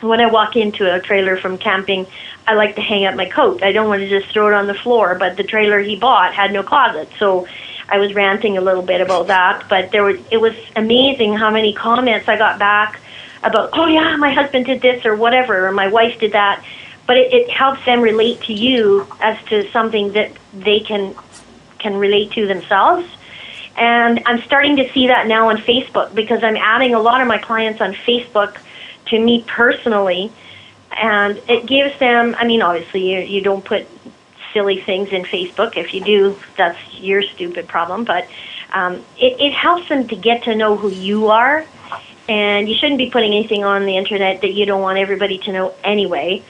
when 0.00 0.20
I 0.20 0.26
walk 0.26 0.56
into 0.56 0.92
a 0.92 0.98
trailer 0.98 1.36
from 1.36 1.56
camping, 1.56 2.04
I 2.48 2.54
like 2.54 2.74
to 2.74 2.80
hang 2.80 3.06
up 3.06 3.14
my 3.14 3.26
coat. 3.26 3.62
I 3.62 3.70
don't 3.70 3.86
want 3.86 4.00
to 4.00 4.08
just 4.08 4.32
throw 4.32 4.48
it 4.48 4.54
on 4.54 4.66
the 4.66 4.74
floor, 4.74 5.14
but 5.14 5.36
the 5.36 5.44
trailer 5.44 5.78
he 5.78 5.94
bought 5.94 6.34
had 6.34 6.52
no 6.52 6.64
closet. 6.64 7.08
So 7.16 7.46
I 7.88 7.98
was 7.98 8.12
ranting 8.12 8.58
a 8.58 8.60
little 8.60 8.82
bit 8.82 9.00
about 9.00 9.28
that, 9.28 9.68
but 9.68 9.92
there 9.92 10.02
was 10.02 10.18
it 10.32 10.38
was 10.38 10.56
amazing 10.74 11.36
how 11.36 11.52
many 11.52 11.74
comments 11.74 12.28
I 12.28 12.36
got 12.36 12.58
back 12.58 13.00
about, 13.44 13.70
oh 13.74 13.86
yeah, 13.86 14.16
my 14.16 14.32
husband 14.32 14.66
did 14.66 14.80
this 14.80 15.06
or 15.06 15.14
whatever, 15.14 15.68
or 15.68 15.70
my 15.70 15.86
wife 15.86 16.18
did 16.18 16.32
that. 16.32 16.64
But 17.10 17.16
it, 17.16 17.32
it 17.32 17.50
helps 17.50 17.84
them 17.84 18.02
relate 18.02 18.40
to 18.42 18.52
you 18.52 19.04
as 19.20 19.36
to 19.46 19.68
something 19.72 20.12
that 20.12 20.30
they 20.54 20.78
can 20.78 21.16
can 21.80 21.96
relate 21.96 22.30
to 22.34 22.46
themselves. 22.46 23.04
And 23.76 24.22
I'm 24.26 24.40
starting 24.42 24.76
to 24.76 24.88
see 24.92 25.08
that 25.08 25.26
now 25.26 25.48
on 25.48 25.56
Facebook 25.56 26.14
because 26.14 26.44
I'm 26.44 26.56
adding 26.56 26.94
a 26.94 27.00
lot 27.00 27.20
of 27.20 27.26
my 27.26 27.38
clients 27.38 27.80
on 27.80 27.94
Facebook 27.94 28.58
to 29.06 29.18
me 29.18 29.42
personally. 29.44 30.30
And 30.92 31.42
it 31.48 31.66
gives 31.66 31.98
them, 31.98 32.36
I 32.38 32.44
mean, 32.44 32.62
obviously, 32.62 33.12
you, 33.12 33.18
you 33.22 33.40
don't 33.40 33.64
put 33.64 33.88
silly 34.52 34.80
things 34.80 35.08
in 35.08 35.24
Facebook. 35.24 35.76
If 35.76 35.92
you 35.92 36.04
do, 36.04 36.38
that's 36.56 36.78
your 36.94 37.22
stupid 37.22 37.66
problem. 37.66 38.04
But 38.04 38.28
um, 38.72 39.04
it, 39.18 39.40
it 39.40 39.52
helps 39.52 39.88
them 39.88 40.06
to 40.06 40.14
get 40.14 40.44
to 40.44 40.54
know 40.54 40.76
who 40.76 40.90
you 40.90 41.26
are. 41.26 41.66
And 42.28 42.68
you 42.68 42.76
shouldn't 42.76 42.98
be 42.98 43.10
putting 43.10 43.32
anything 43.32 43.64
on 43.64 43.84
the 43.84 43.96
internet 43.96 44.42
that 44.42 44.52
you 44.52 44.64
don't 44.64 44.80
want 44.80 44.98
everybody 44.98 45.38
to 45.38 45.52
know 45.52 45.74
anyway. 45.82 46.44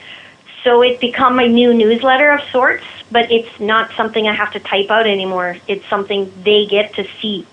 So 0.63 0.81
it 0.83 0.99
become 0.99 1.35
my 1.35 1.47
new 1.47 1.73
newsletter 1.73 2.31
of 2.31 2.41
sorts, 2.51 2.83
but 3.09 3.31
it's 3.31 3.59
not 3.59 3.91
something 3.93 4.27
I 4.27 4.33
have 4.33 4.51
to 4.53 4.59
type 4.59 4.89
out 4.89 5.07
anymore. 5.07 5.57
It's 5.67 5.85
something 5.87 6.31
they 6.43 6.65
get 6.65 6.93
to 6.95 7.07
see. 7.19 7.47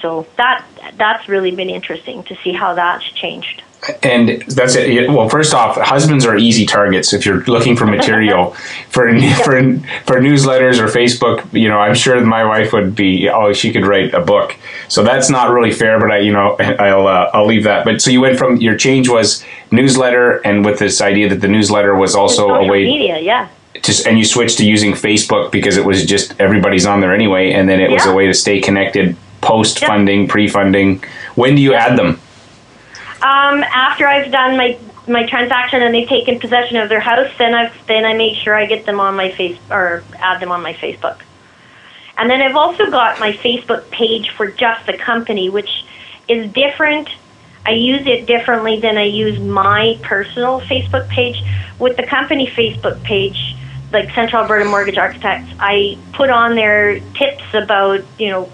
So 0.00 0.26
that 0.36 0.64
that's 0.96 1.28
really 1.28 1.50
been 1.50 1.70
interesting 1.70 2.22
to 2.24 2.36
see 2.36 2.52
how 2.52 2.74
that's 2.74 3.04
changed 3.12 3.62
and 4.02 4.42
that's 4.42 4.76
it. 4.76 5.10
Well, 5.10 5.28
first 5.28 5.54
off, 5.54 5.76
husbands 5.76 6.26
are 6.26 6.36
easy 6.36 6.66
targets 6.66 7.12
if 7.12 7.24
you're 7.24 7.42
looking 7.44 7.76
for 7.76 7.86
material 7.86 8.50
for 8.90 9.08
for 9.42 9.60
for 10.04 10.20
newsletters 10.20 10.78
or 10.78 10.86
Facebook. 10.86 11.50
You 11.52 11.68
know, 11.68 11.78
I'm 11.78 11.94
sure 11.94 12.22
my 12.24 12.44
wife 12.44 12.72
would 12.72 12.94
be. 12.94 13.28
Oh, 13.28 13.52
she 13.52 13.72
could 13.72 13.86
write 13.86 14.12
a 14.12 14.20
book. 14.20 14.56
So 14.88 15.02
that's 15.02 15.30
not 15.30 15.50
really 15.50 15.72
fair. 15.72 15.98
But 15.98 16.10
I, 16.10 16.18
you 16.18 16.32
know, 16.32 16.56
I'll 16.58 17.06
uh, 17.06 17.30
I'll 17.32 17.46
leave 17.46 17.64
that. 17.64 17.84
But 17.84 18.02
so 18.02 18.10
you 18.10 18.20
went 18.20 18.38
from 18.38 18.58
your 18.58 18.76
change 18.76 19.08
was 19.08 19.44
newsletter, 19.70 20.38
and 20.44 20.64
with 20.64 20.78
this 20.78 21.00
idea 21.00 21.28
that 21.28 21.40
the 21.40 21.48
newsletter 21.48 21.94
was 21.94 22.14
also 22.14 22.50
a 22.50 22.66
way 22.66 22.84
media, 22.84 23.18
yeah. 23.18 23.48
Just 23.82 24.06
and 24.06 24.18
you 24.18 24.24
switched 24.24 24.58
to 24.58 24.66
using 24.66 24.92
Facebook 24.92 25.52
because 25.52 25.76
it 25.76 25.84
was 25.84 26.04
just 26.04 26.38
everybody's 26.40 26.86
on 26.86 27.00
there 27.00 27.14
anyway, 27.14 27.52
and 27.52 27.68
then 27.68 27.80
it 27.80 27.90
yeah. 27.90 27.96
was 27.96 28.06
a 28.06 28.12
way 28.12 28.26
to 28.26 28.34
stay 28.34 28.60
connected 28.60 29.16
post 29.40 29.78
funding, 29.80 30.28
pre 30.28 30.48
funding. 30.48 31.02
When 31.34 31.54
do 31.54 31.62
you 31.62 31.74
add 31.74 31.98
them? 31.98 32.20
Um, 33.22 33.62
after 33.62 34.06
I've 34.06 34.30
done 34.32 34.56
my 34.56 34.78
my 35.08 35.26
transaction 35.26 35.82
and 35.82 35.94
they've 35.94 36.08
taken 36.08 36.38
possession 36.38 36.76
of 36.76 36.88
their 36.88 37.00
house, 37.00 37.30
then 37.38 37.54
I've 37.54 37.86
then 37.86 38.04
I 38.04 38.14
make 38.14 38.36
sure 38.36 38.54
I 38.54 38.66
get 38.66 38.86
them 38.86 39.00
on 39.00 39.14
my 39.16 39.30
face 39.30 39.58
or 39.70 40.02
add 40.18 40.40
them 40.40 40.52
on 40.52 40.62
my 40.62 40.74
Facebook. 40.74 41.20
And 42.18 42.28
then 42.28 42.42
I've 42.42 42.56
also 42.56 42.90
got 42.90 43.18
my 43.18 43.32
Facebook 43.32 43.90
page 43.90 44.30
for 44.30 44.50
just 44.50 44.86
the 44.86 44.96
company, 44.96 45.48
which 45.48 45.84
is 46.28 46.52
different. 46.52 47.08
I 47.66 47.72
use 47.72 48.06
it 48.06 48.26
differently 48.26 48.80
than 48.80 48.96
I 48.96 49.04
use 49.04 49.38
my 49.38 49.98
personal 50.02 50.60
Facebook 50.62 51.08
page. 51.08 51.42
With 51.78 51.96
the 51.96 52.06
company 52.06 52.46
Facebook 52.46 53.02
page, 53.02 53.56
like 53.92 54.10
Central 54.12 54.42
Alberta 54.42 54.64
Mortgage 54.64 54.98
Architects, 54.98 55.52
I 55.58 55.98
put 56.12 56.30
on 56.30 56.54
there 56.54 57.00
tips 57.14 57.44
about, 57.54 58.04
you 58.18 58.28
know, 58.28 58.52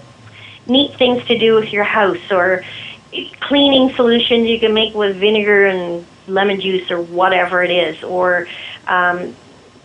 neat 0.67 0.95
things 0.95 1.25
to 1.25 1.37
do 1.37 1.55
with 1.55 1.71
your 1.71 1.83
house 1.83 2.31
or 2.31 2.63
cleaning 3.39 3.93
solutions 3.95 4.47
you 4.47 4.59
can 4.59 4.73
make 4.73 4.93
with 4.93 5.15
vinegar 5.15 5.65
and 5.65 6.05
lemon 6.27 6.59
juice 6.59 6.91
or 6.91 7.01
whatever 7.01 7.63
it 7.63 7.71
is, 7.71 8.03
or 8.03 8.47
um, 8.87 9.35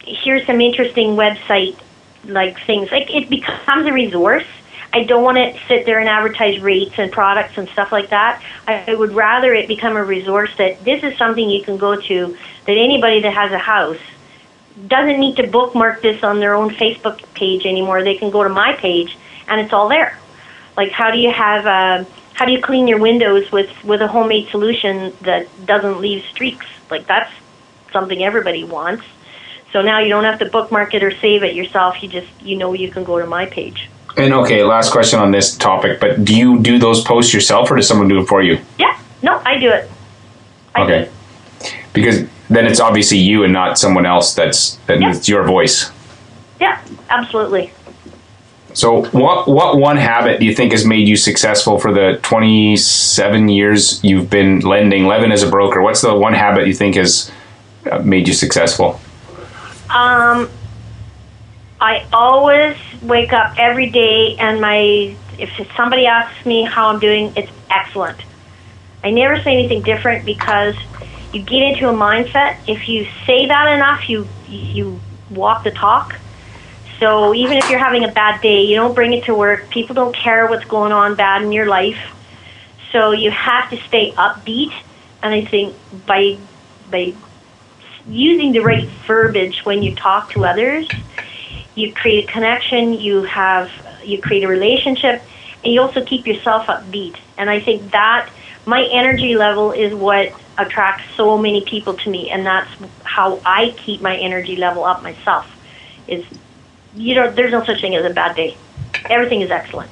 here's 0.05 0.45
some 0.47 0.61
interesting 0.61 1.11
website 1.11 1.77
like 2.25 2.61
things. 2.67 2.91
Like 2.91 3.13
it 3.15 3.29
becomes 3.29 3.87
a 3.87 3.93
resource. 3.93 4.47
I 4.95 5.05
don't 5.05 5.23
want 5.23 5.39
to 5.39 5.59
sit 5.69 5.87
there 5.87 6.01
and 6.01 6.09
advertise 6.09 6.61
rates 6.61 6.95
and 6.99 7.11
products 7.11 7.57
and 7.57 7.69
stuff 7.71 7.93
like 7.93 8.11
that. 8.11 8.43
I 8.67 8.95
would 8.95 9.13
rather 9.13 9.55
it 9.55 9.67
become 9.67 9.97
a 9.97 10.05
resource 10.05 10.51
that 10.59 10.85
this 10.85 11.03
is 11.03 11.17
something 11.17 11.49
you 11.49 11.63
can 11.63 11.79
go 11.79 11.99
to 11.99 12.37
that 12.67 12.77
anybody 12.77 13.21
that 13.21 13.33
has 13.33 13.53
a 13.53 13.59
house 13.59 13.99
doesn't 14.87 15.19
need 15.19 15.37
to 15.37 15.47
bookmark 15.47 16.03
this 16.03 16.23
on 16.23 16.41
their 16.41 16.55
own 16.55 16.71
Facebook 16.71 17.23
page 17.35 17.65
anymore. 17.65 18.03
They 18.03 18.17
can 18.17 18.31
go 18.31 18.43
to 18.43 18.49
my 18.49 18.75
page 18.75 19.17
and 19.49 19.61
it's 19.61 19.73
all 19.73 19.89
there. 19.89 20.19
Like 20.77 20.91
how 20.91 21.11
do 21.11 21.19
you 21.19 21.33
have 21.33 21.67
a 21.67 22.07
how 22.35 22.47
do 22.47 22.53
you 22.53 22.61
clean 22.61 22.89
your 22.89 22.99
windows 22.99 23.51
with 23.51 23.71
with 23.85 24.03
a 24.03 24.09
homemade 24.09 24.49
solution 24.49 25.15
that 25.23 25.47
doesn't 25.67 26.01
leave 26.01 26.25
streaks? 26.27 26.67
Like 26.91 27.07
that's 27.07 27.33
something 27.93 28.23
everybody 28.23 28.65
wants. 28.65 29.05
So 29.73 29.81
now 29.81 30.01
you 30.01 30.11
don't 30.11 30.25
have 30.25 30.39
to 30.41 30.47
bookmark 30.47 30.93
it 30.93 31.03
or 31.03 31.15
save 31.17 31.43
it 31.43 31.55
yourself. 31.55 32.03
You 32.03 32.09
just 32.09 32.29
you 32.43 32.57
know 32.57 32.73
you 32.75 32.91
can 32.91 33.05
go 33.05 33.19
to 33.19 33.27
my 33.27 33.47
page. 33.47 33.89
And 34.17 34.35
okay, 34.35 34.63
last 34.63 34.93
question 34.93 35.19
on 35.19 35.31
this 35.31 35.57
topic, 35.57 36.01
but 36.01 36.25
do 36.25 36.37
you 36.37 36.61
do 36.61 36.79
those 36.79 37.03
posts 37.03 37.33
yourself 37.33 37.71
or 37.71 37.77
does 37.77 37.89
someone 37.89 38.09
do 38.09 38.21
it 38.21 38.27
for 38.27 38.43
you? 38.43 38.59
Yeah. 38.79 38.99
No, 39.23 39.41
I 39.45 39.59
do 39.59 39.71
it. 39.71 39.91
I 40.75 40.83
okay. 40.83 41.05
Do 41.05 41.67
it. 41.67 41.75
Because 41.93 42.29
then 42.51 42.67
it's 42.67 42.81
obviously 42.81 43.19
you 43.19 43.45
and 43.45 43.53
not 43.53 43.79
someone 43.79 44.05
else 44.05 44.35
that's 44.35 44.77
that 44.87 45.01
yeah. 45.01 45.11
it's 45.11 45.29
your 45.29 45.45
voice. 45.45 45.91
Yeah, 46.61 46.83
absolutely. 47.09 47.73
So, 48.75 49.05
what 49.11 49.49
what 49.49 49.79
one 49.79 49.97
habit 49.97 50.41
do 50.41 50.47
you 50.47 50.55
think 50.55 50.73
has 50.73 50.87
made 50.87 51.07
you 51.07 51.17
successful 51.17 51.79
for 51.79 51.93
the 51.93 52.19
27 52.23 53.49
years 53.49 54.03
you've 54.03 54.31
been 54.31 54.61
lending, 54.61 55.07
Levin 55.07 55.33
as 55.33 55.43
a 55.43 55.51
broker? 55.51 55.83
What's 55.83 56.01
the 56.01 56.15
one 56.15 56.33
habit 56.33 56.67
you 56.67 56.75
think 56.75 56.97
has 56.97 57.31
uh, 57.91 57.99
made 57.99 58.27
you 58.27 58.35
successful? 58.35 58.99
Um, 59.91 60.49
I 61.83 62.07
always 62.13 62.77
wake 63.03 63.33
up 63.35 63.55
every 63.59 63.91
day, 63.91 64.37
and 64.39 64.61
my 64.61 65.17
if 65.39 65.51
somebody 65.77 66.07
asks 66.07 66.47
me 66.47 66.65
how 66.65 66.89
I'm 66.89 67.01
doing, 67.01 67.35
it's 67.37 67.53
excellent. 67.71 68.21
I 69.05 69.11
never 69.11 69.43
say 69.43 69.53
anything 69.53 69.83
different 69.83 70.25
because 70.25 70.77
you 71.33 71.43
get 71.43 71.63
into 71.63 71.89
a 71.89 71.93
mindset. 71.93 72.57
If 72.69 72.89
you 72.89 73.07
say 73.27 73.47
that 73.47 73.75
enough, 73.75 74.09
you 74.09 74.29
you 74.49 75.01
walk 75.31 75.65
the 75.65 75.73
talk 75.73 76.15
so 77.03 77.35
even 77.35 77.59
if 77.59 77.69
you're 77.69 77.81
having 77.81 78.05
a 78.05 78.13
bad 78.13 78.41
day, 78.43 78.63
you 78.63 78.77
don't 78.77 78.95
bring 78.95 79.13
it 79.13 79.25
to 79.25 79.35
work. 79.35 79.71
People 79.71 79.97
don't 79.97 80.15
care 80.15 80.47
what's 80.47 80.65
going 80.67 80.93
on 80.93 81.17
bad 81.17 81.43
in 81.43 81.51
your 81.51 81.67
life. 81.67 81.99
So 82.93 83.11
you 83.11 83.33
have 83.33 83.71
to 83.71 83.77
stay 83.89 84.13
upbeat. 84.13 84.73
And 85.21 85.35
I 85.35 85.45
think 85.45 85.75
by 86.07 86.39
by 86.89 87.15
using 88.07 88.53
the 88.53 88.61
right 88.61 88.89
verbiage 89.09 89.65
when 89.65 89.83
you 89.83 89.97
talk 89.97 90.31
to 90.35 90.45
others, 90.45 90.89
you 91.75 91.93
create 91.93 92.29
a 92.29 92.33
connection. 92.33 92.95
You 92.95 93.23
have 93.25 93.71
you 94.05 94.21
create 94.21 94.45
a 94.45 94.49
relationship, 94.49 95.23
and 95.65 95.73
you 95.73 95.81
also 95.81 96.05
keep 96.05 96.27
yourself 96.27 96.67
upbeat. 96.67 97.17
And 97.37 97.49
I 97.49 97.61
think 97.61 97.91
that 97.93 98.31
my 98.67 98.85
energy 98.93 99.37
level 99.37 99.73
is 99.73 99.95
what 99.95 100.33
attracts 100.59 101.05
so 101.17 101.39
many 101.39 101.65
people 101.65 101.95
to 101.95 102.11
me, 102.11 102.31
and 102.31 102.45
that's 102.45 102.71
how 103.05 103.41
I 103.45 103.71
keep 103.77 104.01
my 104.01 104.17
energy 104.17 104.57
level 104.57 104.85
up 104.85 105.03
myself. 105.03 105.51
Is 106.07 106.25
you 106.95 107.15
know, 107.15 107.31
there's 107.31 107.53
no 107.53 107.65
such 107.65 107.81
thing 107.81 107.95
as 107.95 108.05
a 108.05 108.13
bad 108.13 108.37
day. 108.37 108.57
Everything 109.09 109.41
is 109.41 109.51
excellent. 109.51 109.91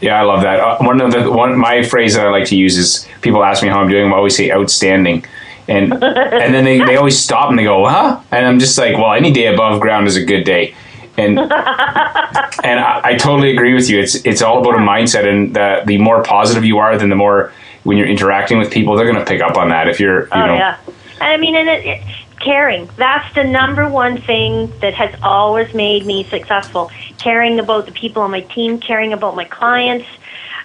Yeah, 0.00 0.20
I 0.20 0.22
love 0.22 0.42
that. 0.42 0.60
Uh, 0.60 0.78
one 0.78 1.00
of 1.00 1.12
the 1.12 1.30
one 1.30 1.58
my 1.58 1.82
phrase 1.82 2.14
that 2.14 2.26
I 2.26 2.30
like 2.30 2.46
to 2.46 2.56
use 2.56 2.78
is 2.78 3.06
people 3.20 3.44
ask 3.44 3.62
me 3.62 3.68
how 3.68 3.80
I'm 3.80 3.88
doing. 3.88 4.12
I 4.12 4.16
always 4.16 4.36
say 4.36 4.50
outstanding, 4.50 5.24
and 5.68 5.92
and 5.92 6.54
then 6.54 6.64
they, 6.64 6.78
they 6.78 6.96
always 6.96 7.18
stop 7.18 7.50
and 7.50 7.58
they 7.58 7.64
go, 7.64 7.86
huh? 7.86 8.20
And 8.30 8.46
I'm 8.46 8.58
just 8.58 8.76
like, 8.78 8.96
well, 8.96 9.12
any 9.12 9.32
day 9.32 9.46
above 9.46 9.80
ground 9.80 10.06
is 10.08 10.16
a 10.16 10.24
good 10.24 10.44
day, 10.44 10.74
and 11.16 11.38
and 12.64 12.80
I, 12.80 13.00
I 13.04 13.16
totally 13.16 13.52
agree 13.52 13.74
with 13.74 13.88
you. 13.88 14.00
It's 14.00 14.16
it's 14.26 14.42
all 14.42 14.60
about 14.60 14.74
a 14.74 14.82
mindset, 14.82 15.26
and 15.26 15.54
the 15.54 15.82
the 15.86 15.98
more 15.98 16.22
positive 16.22 16.64
you 16.64 16.78
are, 16.78 16.96
then 16.98 17.08
the 17.08 17.16
more 17.16 17.52
when 17.84 17.96
you're 17.96 18.08
interacting 18.08 18.58
with 18.58 18.70
people, 18.70 18.96
they're 18.96 19.10
going 19.10 19.18
to 19.18 19.24
pick 19.24 19.40
up 19.40 19.56
on 19.56 19.70
that. 19.70 19.88
If 19.88 19.98
you're, 19.98 20.22
you 20.22 20.28
Oh 20.32 20.46
know, 20.46 20.54
yeah, 20.54 20.78
I 21.20 21.36
mean, 21.36 21.56
and 21.56 21.68
it, 21.68 21.84
it, 21.84 22.02
caring. 22.40 22.88
That's 22.96 23.32
the 23.34 23.44
number 23.44 23.88
one 23.88 24.20
thing 24.20 24.72
that 24.80 24.94
has 24.94 25.14
always 25.22 25.72
made 25.74 26.04
me 26.04 26.24
successful. 26.24 26.90
Caring 27.18 27.58
about 27.58 27.86
the 27.86 27.92
people 27.92 28.22
on 28.22 28.30
my 28.30 28.40
team, 28.40 28.78
caring 28.78 29.12
about 29.12 29.36
my 29.36 29.44
clients. 29.44 30.06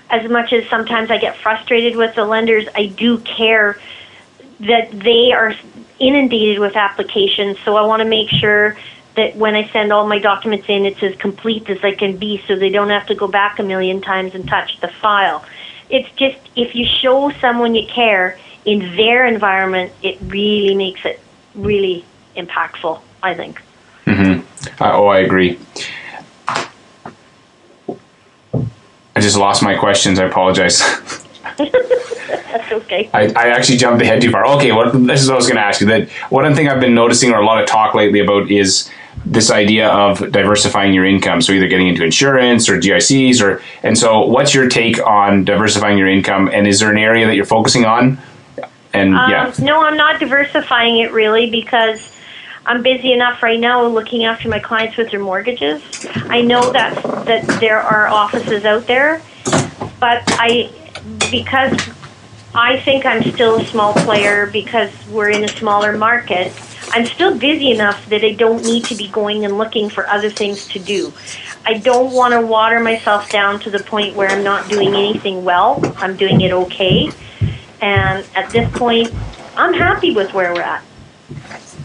As 0.10 0.30
much 0.30 0.54
as 0.54 0.68
sometimes 0.70 1.12
I 1.12 1.18
get 1.18 1.36
frustrated 1.38 1.98
with 1.98 2.16
the 2.16 2.26
lenders, 2.26 2.66
I 2.76 2.88
do 2.88 3.20
care 3.20 3.78
that 4.60 4.92
they 4.92 5.32
are 5.32 5.54
inundated 6.00 6.60
with 6.60 6.76
applications. 6.76 7.58
So 7.64 7.76
I 7.76 7.84
want 7.84 8.02
to 8.02 8.08
make 8.08 8.30
sure 8.30 8.78
that 9.16 9.36
when 9.36 9.56
I 9.56 9.68
send 9.70 9.92
all 9.92 10.08
my 10.08 10.20
documents 10.20 10.68
in, 10.70 10.86
it's 10.86 11.02
as 11.02 11.16
complete 11.16 11.70
as 11.70 11.84
I 11.84 11.94
can 11.94 12.18
be 12.18 12.42
so 12.48 12.56
they 12.56 12.70
don't 12.70 12.90
have 12.90 13.08
to 13.08 13.16
go 13.16 13.28
back 13.28 13.60
a 13.60 13.64
million 13.64 14.02
times 14.02 14.36
and 14.36 14.48
touch 14.48 14.80
the 14.80 14.88
file. 14.88 15.44
It's 15.90 16.10
just 16.16 16.38
if 16.56 16.76
you 16.76 16.86
show 16.86 17.32
someone 17.42 17.74
you 17.74 17.88
care 17.88 18.38
in 18.66 18.96
their 18.96 19.26
environment, 19.26 19.92
it 20.04 20.18
really 20.22 20.76
makes 20.76 21.04
it 21.06 21.20
really 21.56 22.06
impactful, 22.36 23.02
I 23.24 23.34
think. 23.34 23.62
Uh, 24.80 24.92
oh, 24.94 25.08
I 25.08 25.20
agree. 25.20 25.60
I 29.16 29.20
just 29.20 29.38
lost 29.38 29.64
my 29.64 29.76
questions. 29.76 30.20
I 30.20 30.26
apologize. 30.26 30.82
That's 31.58 32.72
okay. 32.72 33.10
I, 33.14 33.28
I 33.36 33.50
actually 33.50 33.78
jumped 33.78 34.02
ahead 34.02 34.22
too 34.22 34.32
far. 34.32 34.46
Okay, 34.58 34.72
what 34.72 34.92
this 34.94 35.22
is 35.22 35.28
what 35.28 35.36
I 35.36 35.38
was 35.38 35.48
going 35.48 35.58
to 35.58 35.64
ask 35.64 35.82
you. 35.82 35.88
That 35.88 36.10
one 36.30 36.54
thing 36.56 36.68
I've 36.68 36.80
been 36.80 36.96
noticing, 36.96 37.32
or 37.32 37.40
a 37.40 37.46
lot 37.46 37.62
of 37.62 37.68
talk 37.68 37.94
lately 37.94 38.20
about, 38.20 38.50
is 38.52 38.90
this 39.26 39.52
idea 39.52 39.90
of 39.90 40.32
diversifying 40.32 40.94
your 40.94 41.06
income. 41.06 41.42
So 41.42 41.52
either 41.52 41.68
getting 41.68 41.88
into 41.88 42.04
insurance 42.04 42.70
or 42.70 42.78
GICs, 42.80 43.42
or 43.42 43.62
and 43.84 43.98
so 43.98 44.26
what's 44.26 44.54
your 44.54 44.70
take 44.70 45.06
on 45.06 45.44
diversifying 45.46 45.98
your 45.98 46.08
income? 46.08 46.50
And 46.52 46.68
is 46.68 46.80
there 46.80 46.92
an 46.92 46.98
area 46.98 47.28
that 47.28 47.36
you're 47.36 47.46
focusing 47.46 47.86
on? 47.86 48.18
And 48.94 49.12
yeah, 49.12 49.48
Um, 49.48 49.66
no, 49.66 49.84
I'm 49.84 49.98
not 49.98 50.20
diversifying 50.20 51.00
it 51.00 51.12
really 51.12 51.50
because 51.50 52.18
I'm 52.66 52.82
busy 52.82 53.14
enough 53.14 53.44
right 53.44 53.60
now 53.60 53.86
looking 53.86 54.26
after 54.26 54.50
my 54.50 54.60
clients 54.60 54.98
with 54.98 55.12
their 55.12 55.20
mortgages. 55.20 55.82
I 56.30 56.42
know 56.42 56.72
that 56.72 57.02
that 57.26 57.46
there 57.60 57.82
are 57.82 58.08
offices 58.08 58.66
out 58.66 58.88
there, 58.88 59.22
but 60.00 60.24
I 60.28 60.70
because 61.30 61.90
I 62.54 62.80
think 62.80 63.06
I'm 63.06 63.24
still 63.34 63.60
a 63.60 63.66
small 63.66 63.94
player 63.94 64.48
because 64.48 64.92
we're 65.10 65.30
in 65.30 65.44
a 65.44 65.48
smaller 65.48 65.98
market. 65.98 66.54
I'm 66.90 67.06
still 67.06 67.38
busy 67.38 67.72
enough 67.72 68.08
that 68.10 68.24
I 68.24 68.34
don't 68.34 68.64
need 68.64 68.86
to 68.86 68.96
be 68.96 69.10
going 69.10 69.46
and 69.46 69.58
looking 69.58 69.90
for 69.90 70.08
other 70.08 70.30
things 70.30 70.68
to 70.70 70.80
do. 70.80 71.14
I 71.66 71.74
don't 71.74 72.14
want 72.14 72.34
to 72.34 72.42
water 72.42 72.80
myself 72.80 73.30
down 73.30 73.60
to 73.62 73.70
the 73.70 73.80
point 73.80 74.16
where 74.16 74.30
I'm 74.30 74.44
not 74.44 74.70
doing 74.70 74.96
anything 74.96 75.44
well. 75.44 75.82
I'm 75.98 76.16
doing 76.16 76.42
it 76.42 76.52
okay. 76.52 77.12
And 77.82 78.26
at 78.36 78.50
this 78.52 78.72
point, 78.78 79.14
I'm 79.56 79.74
happy 79.74 80.14
with 80.14 80.34
where 80.34 80.54
we're 80.54 80.62
at. 80.62 80.84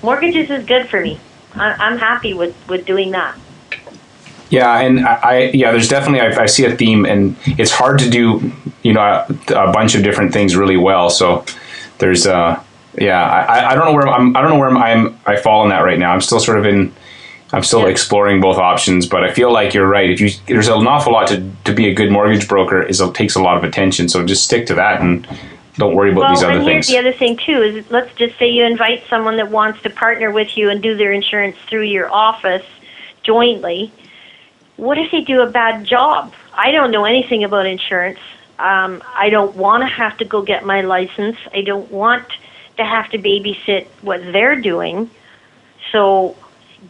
Mortgages 0.03 0.51
is 0.51 0.65
good 0.65 0.89
for 0.89 1.01
me. 1.01 1.19
I'm 1.55 1.99
happy 1.99 2.33
with, 2.33 2.57
with 2.69 2.87
doing 2.87 3.11
that. 3.11 3.37
Yeah, 4.53 4.81
and 4.81 5.01
I, 5.07 5.15
I 5.23 5.39
yeah, 5.55 5.71
there's 5.73 5.89
definitely 5.89 6.21
I, 6.21 6.43
I 6.43 6.47
see 6.47 6.65
a 6.67 6.77
theme, 6.77 7.07
and 7.07 7.37
it's 7.47 7.71
hard 7.71 7.99
to 8.01 8.11
do 8.11 8.53
you 8.83 8.93
know 8.93 9.01
a, 9.01 9.27
a 9.55 9.73
bunch 9.73 9.95
of 9.95 10.03
different 10.05 10.33
things 10.33 10.55
really 10.57 10.77
well. 10.77 11.09
So 11.11 11.45
there's 11.99 12.27
uh 12.27 12.63
yeah, 12.99 13.23
I, 13.25 13.71
I 13.71 13.75
don't 13.75 13.87
know 13.87 13.95
where 13.95 14.09
I'm 14.09 14.37
I 14.37 14.43
don't 14.43 14.51
know 14.51 14.59
where 14.59 14.69
I'm 14.77 15.19
I 15.27 15.37
fall 15.37 15.63
in 15.65 15.71
that 15.71 15.81
right 15.81 15.99
now. 15.99 16.13
I'm 16.13 16.21
still 16.21 16.39
sort 16.41 16.59
of 16.59 16.67
in 16.67 16.93
I'm 17.55 17.63
still 17.63 17.81
Yeah. 17.83 17.89
exploring 17.89 18.41
both 18.43 18.59
options, 18.59 19.07
but 19.07 19.25
I 19.25 19.33
feel 19.33 19.51
like 19.53 19.73
you're 19.75 19.89
right. 19.89 20.11
If 20.11 20.21
you 20.21 20.31
there's 20.47 20.69
an 20.69 20.87
awful 20.87 21.13
lot 21.15 21.29
to 21.29 21.51
to 21.65 21.73
be 21.73 21.89
a 21.89 21.95
good 21.95 22.11
mortgage 22.13 22.47
broker 22.47 22.83
is 22.83 23.01
it 23.01 23.15
takes 23.15 23.35
a 23.35 23.43
lot 23.43 23.57
of 23.57 23.65
attention. 23.65 24.09
So 24.11 24.25
just 24.27 24.45
stick 24.45 24.67
to 24.67 24.75
that 24.75 25.01
and 25.01 25.27
don't 25.77 25.95
worry 25.95 26.13
about 26.13 26.25
Well, 26.25 26.31
these 26.35 26.43
other 26.43 26.59
and 26.59 26.65
here's 26.69 26.87
things. 26.87 26.89
the 26.89 26.99
other 26.99 27.13
thing 27.15 27.39
too: 27.39 27.63
is 27.63 27.91
let's 27.91 28.13
just 28.17 28.39
say 28.39 28.51
you 28.51 28.65
invite 28.67 29.05
someone 29.09 29.37
that 29.39 29.51
wants 29.51 29.81
to 29.85 29.89
partner 29.91 30.31
with 30.31 30.59
you 30.59 30.69
and 30.69 30.83
do 30.83 30.95
their 30.95 31.13
insurance 31.13 31.57
through 31.71 31.85
your 31.85 32.13
office 32.13 32.67
jointly. 33.23 33.91
What 34.83 34.99
if 34.99 35.13
they 35.13 35.21
do 35.21 35.43
a 35.43 35.47
bad 35.49 35.85
job? 35.85 36.35
I 36.53 36.73
don't 36.73 36.91
know 36.91 37.05
anything 37.05 37.45
about 37.45 37.67
insurance. 37.67 38.19
Um, 38.59 39.01
I 39.15 39.31
don't 39.31 39.55
want 39.55 39.83
to 39.83 39.87
have 39.87 40.19
to 40.19 40.25
go 40.25 40.43
get 40.43 40.65
my 40.65 40.81
license. 40.81 41.37
I 41.55 41.63
don't 41.63 41.89
want 41.93 42.27
to 42.79 42.85
have 42.85 43.09
to 43.11 43.19
babysit 43.19 43.87
what 44.01 44.21
they're 44.33 44.61
doing. 44.61 45.09
So, 45.93 46.35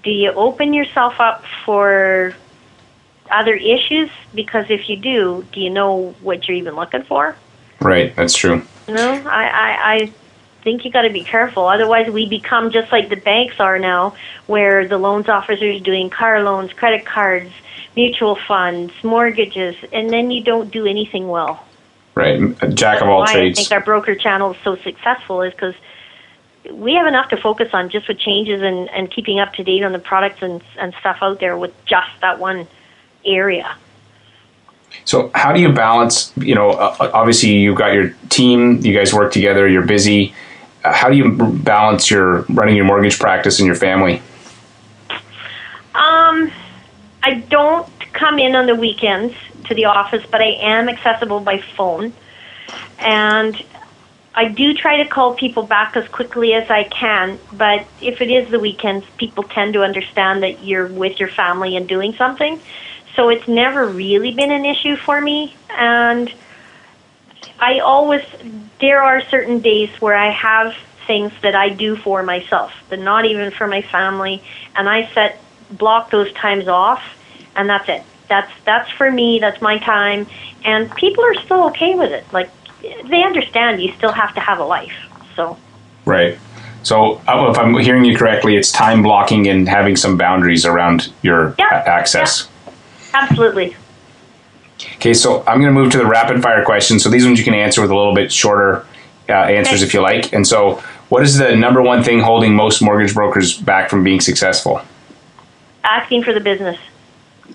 do 0.03 0.11
you 0.11 0.33
open 0.33 0.73
yourself 0.73 1.21
up 1.21 1.45
for 1.67 2.35
other 3.31 3.55
issues? 3.55 4.09
Because 4.35 4.71
if 4.71 4.89
you 4.89 4.97
do, 4.97 5.47
do 5.53 5.61
you 5.61 5.69
know 5.69 6.15
what 6.23 6.49
you're 6.49 6.57
even 6.57 6.77
looking 6.77 7.03
for? 7.03 7.37
Right, 7.79 8.17
that's 8.17 8.35
true. 8.35 8.63
No, 8.89 9.23
I, 9.27 9.45
I, 9.45 9.93
I 9.93 10.13
think 10.63 10.85
you 10.85 10.91
got 10.91 11.03
to 11.03 11.11
be 11.11 11.25
careful. 11.25 11.67
Otherwise, 11.67 12.11
we 12.11 12.29
become 12.29 12.71
just 12.71 12.93
like 12.93 13.09
the 13.09 13.17
banks 13.17 13.61
are 13.61 13.79
now, 13.79 14.15
where 14.47 14.87
the 14.87 14.99
loans 14.99 15.29
officers 15.29 15.81
doing 15.83 16.11
car 16.11 16.43
loans, 16.43 16.73
credit 16.73 17.05
cards, 17.05 17.53
mutual 17.97 18.37
funds, 18.37 18.93
mortgages, 19.03 19.77
and 19.93 20.11
then 20.11 20.31
you 20.31 20.43
don't 20.43 20.71
do 20.71 20.87
anything 20.87 21.29
well. 21.29 21.65
Right, 22.15 22.39
jack 22.75 23.01
of 23.01 23.09
all 23.09 23.21
Why 23.21 23.33
I 23.33 23.53
think 23.53 23.73
our 23.73 23.81
broker 23.81 24.15
channel 24.15 24.53
is 24.53 24.59
so 24.63 24.77
successful 24.77 25.43
is 25.43 25.53
because 25.55 25.75
we 26.71 26.95
have 26.95 27.07
enough 27.07 27.31
to 27.31 27.37
focus 27.37 27.71
on 27.73 27.89
just 27.89 28.07
with 28.07 28.19
changes 28.19 28.63
and, 28.63 28.89
and 28.91 29.11
keeping 29.11 29.41
up 29.41 29.55
to 29.55 29.65
date 29.65 29.83
on 29.83 29.93
the 29.93 29.99
products 29.99 30.43
and, 30.43 30.63
and 30.79 30.95
stuff 31.01 31.19
out 31.23 31.41
there 31.41 31.57
with 31.57 31.73
just 31.87 32.11
that 32.21 32.39
one 32.39 32.67
area. 33.25 33.77
So 35.05 35.31
how 35.35 35.53
do 35.53 35.61
you 35.61 35.73
balance? 35.73 36.33
You 36.37 36.55
know, 36.55 36.71
uh, 36.71 37.11
obviously 37.15 37.51
you've 37.51 37.79
got 37.79 37.95
your 37.95 38.11
team. 38.29 38.79
You 38.85 38.95
guys 38.95 39.13
work 39.13 39.33
together. 39.33 39.67
You're 39.67 39.87
busy. 39.87 40.35
How 40.85 41.09
do 41.09 41.17
you 41.17 41.33
balance 41.33 42.11
your 42.11 42.43
running 42.43 42.77
your 42.77 42.85
mortgage 42.85 43.19
practice 43.19 43.59
and 43.61 43.67
your 43.67 43.77
family? 43.77 44.21
Um, 45.95 46.51
I 47.23 47.45
don't 47.49 47.89
come 48.13 48.39
in 48.39 48.55
on 48.57 48.67
the 48.67 48.75
weekends 48.75 49.35
to 49.65 49.75
the 49.75 49.85
office, 49.85 50.25
but 50.31 50.41
I 50.41 50.57
am 50.61 50.89
accessible 50.89 51.41
by 51.41 51.59
phone. 51.77 52.13
And 52.99 53.63
I 54.35 54.49
do 54.49 54.75
try 54.75 55.03
to 55.03 55.09
call 55.09 55.35
people 55.35 55.65
back 55.65 55.97
as 55.97 56.09
quickly 56.09 56.55
as 56.55 56.71
I 56.71 56.85
can, 56.85 57.39
but 57.53 57.87
if 58.01 58.21
it 58.21 58.31
is 58.31 58.51
the 58.51 58.59
weekends, 58.59 59.05
people 59.19 59.45
tend 59.45 59.75
to 59.75 59.83
understand 59.83 60.43
that 60.43 60.65
you're 60.65 60.87
with 60.87 61.21
your 61.21 61.29
family 61.29 61.77
and 61.77 61.87
doing 61.87 62.15
something. 62.15 62.61
So 63.15 63.29
it's 63.29 63.47
never 63.47 63.87
really 63.87 64.33
been 64.33 64.51
an 64.51 64.65
issue 64.65 64.97
for 64.97 65.21
me. 65.21 65.55
And 65.71 66.33
I 67.63 67.79
always, 67.79 68.25
there 68.81 69.01
are 69.01 69.23
certain 69.27 69.61
days 69.61 69.89
where 70.01 70.17
I 70.17 70.31
have 70.33 70.75
things 71.07 71.33
that 71.43 71.55
I 71.55 71.69
do 71.69 71.95
for 71.95 72.25
myself, 72.25 72.73
but 72.89 72.99
not 72.99 73.25
even 73.25 73.53
for 73.53 73.69
my 73.69 73.83
family. 73.83 74.43
And 74.75 74.89
I 74.89 75.09
set, 75.15 75.41
block 75.71 76.11
those 76.11 76.33
times 76.33 76.67
off, 76.67 77.01
and 77.55 77.71
that's 77.71 77.89
it. 77.89 78.03
That's, 78.29 78.51
that's 78.65 78.91
for 78.91 79.09
me, 79.13 79.39
that's 79.39 79.63
my 79.63 79.79
time. 79.79 80.27
And 80.65 80.93
people 80.97 81.23
are 81.25 81.35
still 81.35 81.67
okay 81.69 81.95
with 81.95 82.11
it. 82.11 82.25
Like, 82.33 82.51
they 82.83 83.23
understand 83.23 83.81
you 83.81 83.93
still 83.93 84.13
have 84.13 84.35
to 84.35 84.41
have 84.41 84.59
a 84.59 84.65
life. 84.65 84.97
So, 85.37 85.57
Right. 86.05 86.39
So 86.83 87.21
if 87.29 87.59
I'm 87.59 87.79
hearing 87.79 88.05
you 88.05 88.17
correctly, 88.17 88.57
it's 88.57 88.73
time 88.73 89.05
blocking 89.05 89.47
and 89.47 89.69
having 89.69 89.95
some 89.95 90.19
boundaries 90.19 90.67
around 90.67 91.13
your 91.23 91.55
Yeah, 91.61 91.85
access. 91.87 92.49
absolutely. 93.15 93.77
Okay, 94.97 95.15
so 95.15 95.41
I'm 95.47 95.61
going 95.61 95.73
to 95.75 95.81
move 95.81 95.93
to 95.93 95.99
the 95.99 96.07
rapid 96.07 96.43
fire 96.43 96.65
questions. 96.65 97.03
So 97.03 97.11
these 97.11 97.25
ones 97.25 97.39
you 97.39 97.45
can 97.45 97.55
answer 97.55 97.81
with 97.83 97.91
a 97.91 97.97
little 97.97 98.15
bit 98.15 98.33
shorter 98.33 98.87
uh, 99.29 99.33
answers 99.33 99.81
Okay. 99.81 99.87
if 99.87 99.95
you 99.95 100.01
like. 100.01 100.33
And 100.33 100.47
so, 100.47 100.83
what 101.09 101.23
is 101.23 101.39
the 101.39 101.55
number 101.55 101.83
one 101.83 102.03
thing 102.03 102.21
holding 102.21 102.55
most 102.55 102.81
mortgage 102.83 103.15
brokers 103.15 103.57
back 103.57 103.91
from 103.91 104.03
being 104.03 104.21
successful? 104.21 104.81
Asking 105.85 106.23
for 106.23 106.33
the 106.33 106.41
business. 106.41 106.79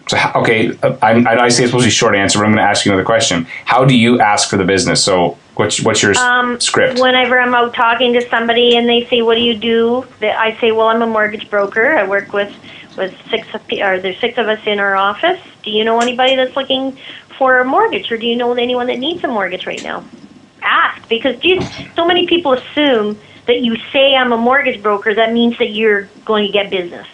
So, 0.08 0.18
okay, 0.36 0.78
uh, 0.84 0.96
I, 1.02 1.44
I 1.44 1.50
say 1.50 1.64
it's 1.64 1.72
supposed 1.72 1.84
to 1.84 1.88
be 1.88 1.88
a 1.88 1.92
short 1.92 2.16
answer, 2.16 2.40
but 2.40 2.46
I'm 2.46 2.52
going 2.52 2.64
to 2.64 2.70
ask 2.70 2.86
you 2.86 2.92
another 2.92 3.06
question. 3.06 3.46
How 3.66 3.84
do 3.84 3.96
you 3.98 4.20
ask 4.20 4.50
for 4.50 4.58
the 4.58 4.64
business? 4.66 5.04
So, 5.04 5.38
What's 5.56 5.82
what's 5.82 6.04
your 6.04 6.16
Um, 6.20 6.60
script? 6.60 7.00
Whenever 7.00 7.40
I'm 7.42 7.56
out 7.56 7.74
talking 7.74 8.14
to 8.14 8.30
somebody 8.30 8.78
and 8.78 8.88
they 8.88 9.06
say, 9.08 9.24
"What 9.24 9.36
do 9.36 9.42
you 9.42 9.56
do?" 9.56 10.06
I 10.22 10.56
say, 10.62 10.72
"Well, 10.72 10.88
I'm 10.88 11.02
a 11.02 11.08
mortgage 11.08 11.50
broker. 11.50 11.98
I 11.98 12.08
work 12.08 12.32
with 12.32 12.54
with 12.98 13.16
six 13.30 13.48
of 13.54 13.62
or 13.72 14.00
there's 14.00 14.20
six 14.20 14.38
of 14.38 14.48
us 14.48 14.60
in 14.66 14.80
our 14.80 14.96
office. 14.96 15.40
Do 15.64 15.72
you 15.72 15.84
know 15.84 16.00
anybody 16.02 16.36
that's 16.36 16.56
looking 16.56 16.98
for 17.38 17.60
a 17.60 17.66
mortgage, 17.66 18.12
or 18.12 18.18
do 18.18 18.26
you 18.26 18.36
know 18.36 18.54
anyone 18.54 18.88
that 18.88 19.00
needs 19.00 19.24
a 19.24 19.28
mortgage 19.28 19.66
right 19.66 19.82
now?" 19.84 20.04
Ask 20.62 21.08
because 21.08 21.40
geez, 21.40 21.64
so 21.96 22.06
many 22.06 22.28
people 22.28 22.54
assume 22.54 23.18
that 23.46 23.62
you 23.62 23.78
say 23.94 24.16
I'm 24.16 24.34
a 24.34 24.38
mortgage 24.38 24.82
broker. 24.84 25.14
That 25.14 25.32
means 25.32 25.58
that 25.60 25.70
you're 25.70 26.10
going 26.26 26.48
to 26.48 26.52
get 26.52 26.70
business. 26.70 27.08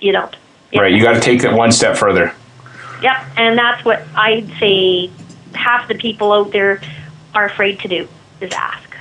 You 0.00 0.12
don't. 0.12 0.36
right, 0.74 0.92
you 0.92 1.02
got 1.02 1.14
to 1.14 1.20
take 1.20 1.42
that 1.42 1.54
one 1.54 1.72
step 1.72 1.96
further. 1.96 2.34
Yep, 3.02 3.26
and 3.36 3.58
that's 3.58 3.84
what 3.84 4.02
I'd 4.14 4.48
say 4.60 5.10
half 5.54 5.88
the 5.88 5.94
people 5.94 6.32
out 6.32 6.52
there 6.52 6.80
are 7.34 7.46
afraid 7.46 7.80
to 7.80 7.88
do 7.88 8.08
is 8.40 8.52
ask. 8.52 8.91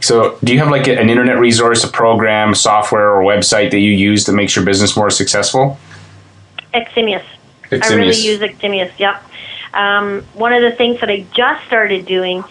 So, 0.00 0.38
do 0.44 0.52
you 0.52 0.58
have 0.60 0.70
like 0.70 0.86
a- 0.86 0.98
an 0.98 1.10
internet 1.10 1.38
resource, 1.38 1.84
a 1.84 1.88
program, 1.88 2.54
software, 2.54 3.10
or 3.10 3.22
website 3.22 3.70
that 3.72 3.80
you 3.80 3.92
use 3.92 4.26
that 4.26 4.32
makes 4.32 4.54
your 4.54 4.64
business 4.64 4.96
more 4.96 5.10
successful? 5.10 5.78
Eximius. 6.72 7.24
I 7.70 7.74
really 7.74 8.10
Eximius. 8.10 8.24
use 8.24 8.40
Eximius, 8.40 8.92
yep. 8.98 9.22
Um, 9.74 10.22
one 10.34 10.52
of 10.52 10.62
the 10.62 10.72
things 10.72 11.00
that 11.00 11.10
I 11.10 11.26
just 11.34 11.66
started 11.66 12.06
doing 12.06 12.44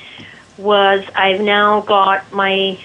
was 0.58 1.04
I've 1.16 1.42
now 1.42 1.82
got 1.82 2.32
my 2.32 2.80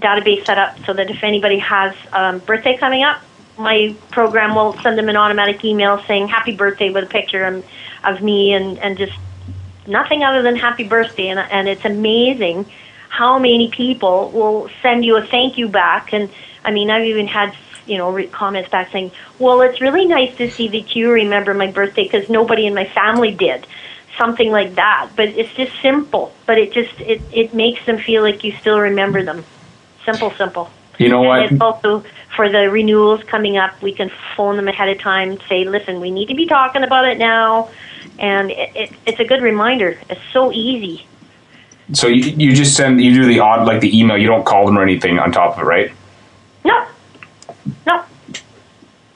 database 0.00 0.46
set 0.46 0.58
up 0.58 0.78
so 0.86 0.92
that 0.92 1.10
if 1.10 1.22
anybody 1.22 1.58
has 1.58 1.94
um, 2.12 2.38
birthday 2.40 2.76
coming 2.76 3.02
up, 3.02 3.20
my 3.58 3.94
program 4.10 4.54
will 4.54 4.74
send 4.78 4.96
them 4.96 5.08
an 5.08 5.16
automatic 5.16 5.64
email 5.64 6.02
saying 6.06 6.28
happy 6.28 6.54
birthday 6.54 6.90
with 6.90 7.04
a 7.04 7.08
picture 7.08 7.44
of, 7.44 7.64
of 8.04 8.22
me 8.22 8.52
and, 8.52 8.78
and 8.78 8.96
just 8.96 9.18
nothing 9.86 10.22
other 10.22 10.42
than 10.42 10.54
happy 10.54 10.84
birthday. 10.84 11.28
And, 11.28 11.40
and 11.40 11.68
it's 11.68 11.84
amazing 11.84 12.66
how 13.08 13.38
many 13.38 13.70
people 13.70 14.30
will 14.30 14.68
send 14.82 15.04
you 15.04 15.16
a 15.16 15.22
thank 15.26 15.58
you 15.58 15.68
back. 15.68 16.12
And 16.12 16.30
I 16.64 16.70
mean, 16.70 16.90
I've 16.90 17.04
even 17.04 17.26
had 17.26 17.54
you 17.86 17.98
know 17.98 18.10
re- 18.10 18.26
comments 18.26 18.70
back 18.70 18.90
saying, 18.92 19.10
"Well, 19.38 19.60
it's 19.62 19.80
really 19.80 20.06
nice 20.06 20.36
to 20.36 20.50
see 20.50 20.68
that 20.68 20.94
you 20.94 21.10
remember 21.10 21.54
my 21.54 21.70
birthday 21.70 22.04
because 22.04 22.28
nobody 22.28 22.66
in 22.66 22.74
my 22.74 22.86
family 22.86 23.32
did." 23.32 23.66
Something 24.16 24.50
like 24.50 24.74
that, 24.74 25.10
but 25.14 25.28
it's 25.28 25.52
just 25.54 25.70
simple. 25.80 26.32
But 26.44 26.58
it 26.58 26.72
just 26.72 27.00
it 27.00 27.22
it 27.32 27.54
makes 27.54 27.84
them 27.86 27.98
feel 27.98 28.22
like 28.22 28.42
you 28.42 28.52
still 28.52 28.80
remember 28.80 29.22
them. 29.22 29.44
Simple, 30.04 30.32
simple. 30.32 30.70
You 30.98 31.08
know 31.08 31.22
what? 31.22 31.52
It's 31.52 31.60
also 31.60 32.04
for 32.34 32.48
the 32.48 32.70
renewals 32.70 33.22
coming 33.24 33.56
up, 33.56 33.80
we 33.82 33.92
can 33.92 34.10
phone 34.36 34.56
them 34.56 34.68
ahead 34.68 34.88
of 34.88 35.00
time, 35.00 35.38
say, 35.48 35.64
listen, 35.64 36.00
we 36.00 36.10
need 36.10 36.28
to 36.28 36.34
be 36.34 36.46
talking 36.46 36.84
about 36.84 37.04
it 37.04 37.18
now. 37.18 37.68
And 38.18 38.50
it, 38.50 38.76
it, 38.76 38.92
it's 39.06 39.20
a 39.20 39.24
good 39.24 39.42
reminder. 39.42 39.98
It's 40.08 40.20
so 40.32 40.52
easy. 40.52 41.04
So 41.92 42.06
you, 42.06 42.22
you 42.36 42.54
just 42.54 42.76
send 42.76 43.00
you 43.00 43.14
do 43.14 43.26
the 43.26 43.40
odd 43.40 43.66
like 43.66 43.80
the 43.80 43.98
email. 43.98 44.18
You 44.18 44.26
don't 44.26 44.44
call 44.44 44.66
them 44.66 44.78
or 44.78 44.82
anything 44.82 45.18
on 45.18 45.32
top 45.32 45.54
of 45.54 45.62
it, 45.62 45.64
right? 45.64 45.92
No, 46.64 46.86
no. 47.86 48.04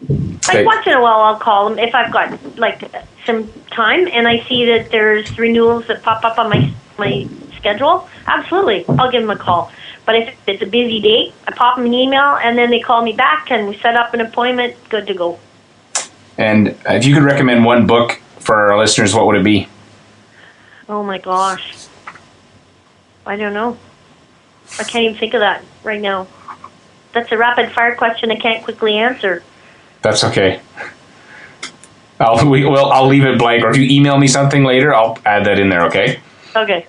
Okay. 0.02 0.64
Like 0.64 0.66
once 0.66 0.87
in 0.87 0.94
a 0.94 1.02
while, 1.02 1.20
I'll 1.20 1.38
call 1.38 1.68
them 1.68 1.78
if 1.78 1.94
I've 1.94 2.12
got 2.12 2.58
like 2.58 2.90
some 3.26 3.50
time 3.70 4.08
and 4.08 4.26
I 4.26 4.44
see 4.48 4.66
that 4.66 4.90
there's 4.90 5.38
renewals 5.38 5.87
that 5.88 6.02
pop 6.02 6.24
up 6.24 6.38
on 6.38 6.48
my 6.48 6.72
my 6.98 7.28
schedule. 7.56 8.08
Absolutely, 8.26 8.85
I'll 8.88 9.11
give 9.11 9.22
them 9.22 9.30
a 9.30 9.37
call. 9.37 9.70
But 10.04 10.16
if 10.16 10.35
it's 10.48 10.62
a 10.62 10.66
busy 10.66 11.00
day, 11.00 11.32
I 11.46 11.52
pop 11.52 11.76
them 11.76 11.87
an 11.87 11.94
email 11.94 12.37
and 12.37 12.58
then 12.58 12.70
they 12.70 12.80
call 12.80 13.02
me 13.02 13.12
back 13.12 13.50
and 13.50 13.68
we 13.68 13.78
set 13.78 13.94
up 13.94 14.14
an 14.14 14.20
appointment. 14.20 14.76
Good 14.88 15.06
to 15.06 15.14
go. 15.14 15.38
And 16.38 16.76
if 16.87 17.04
you 17.04 17.14
could 17.14 17.22
recommend 17.22 17.64
one 17.64 17.87
book 17.87 18.20
for 18.40 18.72
our 18.72 18.78
listeners, 18.78 19.14
what 19.14 19.26
would 19.26 19.37
it 19.37 19.44
be? 19.44 19.68
Oh 20.88 21.04
my 21.04 21.18
gosh. 21.18 21.88
I 23.26 23.37
don't 23.37 23.54
know. 23.54 23.76
I 24.78 24.85
can't 24.85 25.04
even 25.04 25.16
think 25.16 25.35
of 25.35 25.40
that 25.40 25.64
right 25.82 26.00
now. 26.00 26.26
That's 27.12 27.30
a 27.30 27.37
rapid 27.37 27.72
fire 27.72 27.94
question 27.94 28.30
I 28.30 28.37
can't 28.37 28.64
quickly 28.64 28.96
answer. 28.96 29.42
That's 30.00 30.24
okay. 30.24 30.61
I'll 32.18 32.48
we, 32.48 32.64
well 32.64 32.90
I'll 32.90 33.06
leave 33.06 33.24
it 33.24 33.38
blank. 33.38 33.64
Or 33.64 33.70
if 33.70 33.76
you 33.76 33.85
email 33.85 34.18
me 34.18 34.28
something 34.28 34.64
later, 34.64 34.94
I'll 34.94 35.18
add 35.26 35.46
that 35.46 35.58
in 35.58 35.68
there. 35.68 35.87
Okay. 35.87 36.20
Okay. 36.56 36.87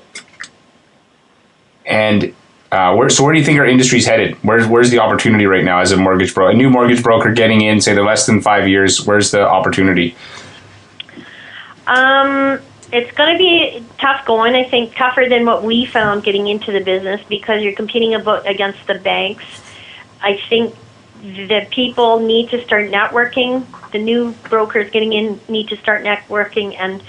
And 1.86 2.34
uh, 2.72 2.96
where, 2.96 3.10
so 3.10 3.24
where 3.24 3.34
do 3.34 3.40
you 3.40 3.46
think 3.46 3.60
our 3.60 3.68
industry's 3.68 4.06
headed? 4.06 4.36
Where's 4.44 4.66
where's 4.68 4.90
the 4.90 5.00
opportunity 5.00 5.46
right 5.46 5.64
now 5.64 5.80
as 5.80 5.92
a 5.92 5.98
mortgage 5.98 6.34
broker, 6.34 6.52
a 6.52 6.56
new 6.56 6.70
mortgage 6.70 7.04
broker 7.04 7.32
getting 7.32 7.62
in, 7.62 7.82
say 7.82 7.94
they're 7.94 8.04
less 8.04 8.26
than 8.26 8.42
five 8.42 8.68
years? 8.68 9.06
Where's 9.06 9.32
the 9.32 9.42
opportunity? 9.48 10.16
Um, 11.86 12.60
it's 12.94 13.12
going 13.18 13.34
to 13.34 13.38
be 13.40 13.84
tough 13.98 14.24
going. 14.26 14.54
I 14.54 14.70
think 14.70 14.96
tougher 14.96 15.26
than 15.28 15.46
what 15.46 15.64
we 15.64 15.86
found 15.86 16.24
getting 16.24 16.48
into 16.48 16.72
the 16.72 16.80
business 16.80 17.22
because 17.28 17.64
you're 17.64 17.74
competing 17.74 18.14
against 18.14 18.86
the 18.86 19.00
banks. 19.00 19.44
I 20.22 20.40
think 20.48 20.76
that 21.50 21.72
people 21.72 22.20
need 22.20 22.52
to 22.52 22.64
start 22.64 22.92
networking. 22.92 23.66
The 23.92 23.98
new 23.98 24.34
brokers 24.48 24.92
getting 24.92 25.12
in 25.12 25.42
need 25.50 25.70
to 25.70 25.78
start 25.78 26.04
networking 26.04 26.76
and 26.78 27.02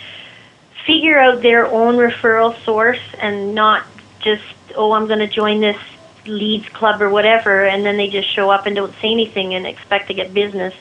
figure 0.87 1.19
out 1.19 1.43
their 1.43 1.67
own 1.67 1.97
referral 1.97 2.57
source 2.65 3.01
and 3.19 3.55
not 3.55 3.85
just 4.21 4.45
oh 4.77 4.93
I'm 4.93 5.07
going 5.07 5.19
to 5.19 5.27
join 5.27 5.61
this 5.61 5.79
leads 6.27 6.69
club 6.71 7.03
or 7.03 7.11
whatever 7.11 7.65
and 7.65 7.85
then 7.85 7.97
they 7.97 8.09
just 8.09 8.29
show 8.29 8.51
up 8.51 8.67
and 8.67 8.75
don't 8.77 8.93
say 9.01 9.11
anything 9.11 9.55
and 9.55 9.67
expect 9.67 10.09
to 10.09 10.15
get 10.15 10.33
business 10.33 10.75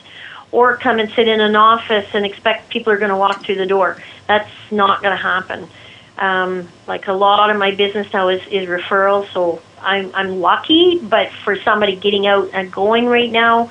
or 0.52 0.76
come 0.76 0.98
and 0.98 1.10
sit 1.12 1.26
in 1.26 1.40
an 1.40 1.56
office 1.56 2.06
and 2.14 2.24
expect 2.24 2.70
people 2.70 2.92
are 2.92 2.98
going 2.98 3.10
to 3.10 3.16
walk 3.16 3.44
through 3.44 3.56
the 3.56 3.66
door. 3.66 3.98
That's 4.26 4.50
not 4.70 5.02
going 5.02 5.16
to 5.16 5.22
happen. 5.22 5.68
Um, 6.16 6.68
like 6.86 7.08
a 7.08 7.12
lot 7.12 7.50
of 7.50 7.56
my 7.56 7.72
business 7.72 8.12
now 8.12 8.28
is, 8.28 8.40
is 8.46 8.68
referrals, 8.68 9.32
so 9.32 9.60
I'm 9.80 10.14
I'm 10.14 10.40
lucky. 10.40 10.98
But 10.98 11.30
for 11.44 11.56
somebody 11.56 11.96
getting 11.96 12.26
out 12.26 12.50
and 12.52 12.70
going 12.72 13.06
right 13.06 13.30
now, 13.30 13.70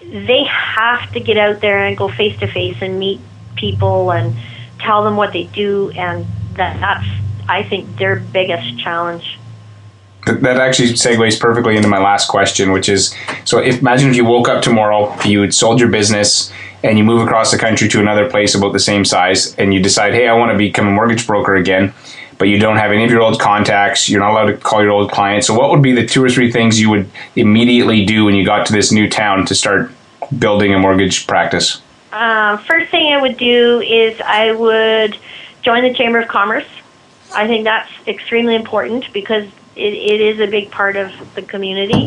they 0.00 0.44
have 0.44 1.12
to 1.12 1.20
get 1.20 1.36
out 1.36 1.60
there 1.60 1.84
and 1.84 1.96
go 1.96 2.08
face 2.08 2.38
to 2.40 2.46
face 2.46 2.76
and 2.80 2.98
meet 2.98 3.20
people 3.54 4.10
and 4.10 4.34
tell 4.80 5.04
them 5.04 5.16
what 5.16 5.32
they 5.32 5.44
do, 5.44 5.90
and 5.90 6.26
that 6.54 6.80
that's 6.80 7.06
I 7.48 7.62
think 7.62 7.96
their 7.96 8.16
biggest 8.16 8.78
challenge. 8.78 9.38
That 10.26 10.58
actually 10.58 10.90
segues 10.90 11.38
perfectly 11.38 11.76
into 11.76 11.88
my 11.88 11.98
last 11.98 12.28
question, 12.28 12.70
which 12.72 12.88
is: 12.88 13.14
so 13.44 13.58
if, 13.58 13.80
imagine 13.80 14.10
if 14.10 14.16
you 14.16 14.24
woke 14.24 14.48
up 14.48 14.62
tomorrow, 14.62 15.16
you 15.24 15.40
had 15.40 15.54
sold 15.54 15.80
your 15.80 15.88
business, 15.88 16.52
and 16.82 16.98
you 16.98 17.04
move 17.04 17.22
across 17.22 17.50
the 17.50 17.58
country 17.58 17.88
to 17.88 18.00
another 18.00 18.28
place 18.28 18.54
about 18.54 18.72
the 18.72 18.80
same 18.80 19.04
size, 19.04 19.54
and 19.56 19.72
you 19.72 19.82
decide, 19.82 20.14
hey, 20.14 20.28
I 20.28 20.34
want 20.34 20.52
to 20.52 20.58
become 20.58 20.86
a 20.86 20.90
mortgage 20.90 21.26
broker 21.26 21.54
again, 21.54 21.94
but 22.38 22.48
you 22.48 22.58
don't 22.58 22.76
have 22.76 22.90
any 22.90 23.04
of 23.04 23.10
your 23.10 23.22
old 23.22 23.40
contacts, 23.40 24.08
you're 24.08 24.20
not 24.20 24.32
allowed 24.32 24.46
to 24.46 24.56
call 24.56 24.82
your 24.82 24.92
old 24.92 25.10
clients. 25.10 25.46
So, 25.46 25.54
what 25.54 25.70
would 25.70 25.82
be 25.82 25.92
the 25.92 26.06
two 26.06 26.22
or 26.24 26.28
three 26.28 26.50
things 26.50 26.80
you 26.80 26.90
would 26.90 27.08
immediately 27.36 28.04
do 28.04 28.24
when 28.24 28.34
you 28.34 28.44
got 28.44 28.66
to 28.66 28.72
this 28.72 28.90
new 28.90 29.08
town 29.08 29.46
to 29.46 29.54
start 29.54 29.92
building 30.38 30.74
a 30.74 30.78
mortgage 30.78 31.26
practice? 31.26 31.80
Um, 32.12 32.58
first 32.58 32.90
thing 32.90 33.12
I 33.12 33.20
would 33.20 33.36
do 33.36 33.80
is 33.80 34.20
I 34.20 34.52
would 34.52 35.16
join 35.62 35.82
the 35.82 35.94
Chamber 35.94 36.20
of 36.20 36.28
Commerce. 36.28 36.66
I 37.34 37.46
think 37.46 37.64
that's 37.64 37.90
extremely 38.06 38.54
important 38.54 39.10
because 39.12 39.48
it, 39.74 39.94
it 39.94 40.20
is 40.20 40.40
a 40.40 40.50
big 40.50 40.70
part 40.70 40.96
of 40.96 41.10
the 41.34 41.42
community. 41.42 42.06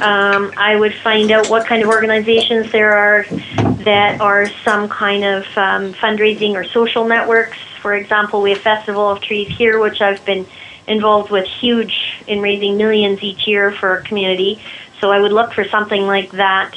Um, 0.00 0.52
I 0.56 0.76
would 0.78 0.94
find 0.94 1.30
out 1.30 1.48
what 1.48 1.66
kind 1.66 1.82
of 1.82 1.88
organizations 1.88 2.70
there 2.70 2.92
are 2.92 3.24
that 3.84 4.20
are 4.20 4.48
some 4.64 4.88
kind 4.88 5.24
of 5.24 5.44
um, 5.56 5.94
fundraising 5.94 6.52
or 6.52 6.64
social 6.64 7.06
networks. 7.06 7.58
For 7.80 7.94
example, 7.94 8.42
we 8.42 8.50
have 8.50 8.60
Festival 8.60 9.08
of 9.08 9.20
Trees 9.20 9.48
here, 9.48 9.78
which 9.78 10.00
I've 10.00 10.24
been 10.24 10.46
involved 10.86 11.30
with 11.30 11.46
huge 11.46 12.22
in 12.26 12.40
raising 12.40 12.76
millions 12.76 13.22
each 13.22 13.46
year 13.46 13.72
for 13.72 13.88
our 13.90 14.00
community. 14.02 14.60
So 15.00 15.10
I 15.10 15.20
would 15.20 15.32
look 15.32 15.52
for 15.52 15.64
something 15.64 16.06
like 16.06 16.32
that 16.32 16.74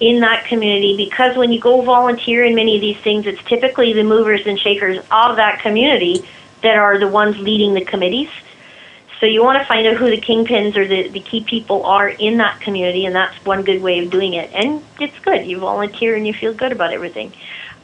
in 0.00 0.20
that 0.20 0.46
community 0.46 0.96
because 0.96 1.36
when 1.36 1.52
you 1.52 1.60
go 1.60 1.82
volunteer 1.82 2.44
in 2.44 2.54
many 2.54 2.76
of 2.76 2.80
these 2.80 2.96
things, 2.98 3.26
it's 3.26 3.42
typically 3.44 3.92
the 3.92 4.02
movers 4.02 4.46
and 4.46 4.58
shakers 4.58 4.98
of 5.10 5.36
that 5.36 5.60
community 5.60 6.24
that 6.62 6.76
are 6.76 6.98
the 6.98 7.08
ones 7.08 7.36
leading 7.38 7.74
the 7.74 7.84
committees. 7.84 8.30
So 9.20 9.26
you 9.26 9.44
want 9.44 9.58
to 9.58 9.66
find 9.66 9.86
out 9.86 9.96
who 9.96 10.08
the 10.08 10.20
kingpins 10.20 10.76
or 10.76 10.88
the, 10.88 11.08
the 11.08 11.20
key 11.20 11.44
people 11.44 11.84
are 11.84 12.08
in 12.08 12.38
that 12.38 12.60
community, 12.62 13.04
and 13.04 13.14
that's 13.14 13.36
one 13.44 13.62
good 13.62 13.82
way 13.82 13.98
of 13.98 14.10
doing 14.10 14.32
it. 14.32 14.50
And 14.54 14.82
it's 14.98 15.18
good. 15.18 15.46
You 15.46 15.58
volunteer 15.58 16.16
and 16.16 16.26
you 16.26 16.32
feel 16.32 16.54
good 16.54 16.72
about 16.72 16.92
everything. 16.94 17.32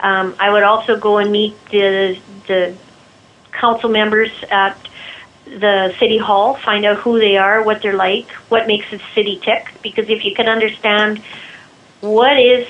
Um, 0.00 0.34
I 0.38 0.50
would 0.50 0.62
also 0.62 0.98
go 0.98 1.18
and 1.18 1.30
meet 1.30 1.54
the 1.66 2.18
the 2.46 2.74
council 3.52 3.90
members 3.90 4.30
at 4.50 4.78
the 5.44 5.94
city 5.98 6.18
hall, 6.18 6.54
find 6.54 6.84
out 6.84 6.98
who 6.98 7.18
they 7.18 7.36
are, 7.36 7.62
what 7.62 7.82
they're 7.82 7.96
like, 7.96 8.28
what 8.50 8.66
makes 8.66 8.90
the 8.90 9.00
city 9.14 9.38
tick. 9.42 9.68
Because 9.82 10.08
if 10.08 10.24
you 10.24 10.34
can 10.34 10.48
understand 10.48 11.22
what 12.00 12.38
is 12.38 12.66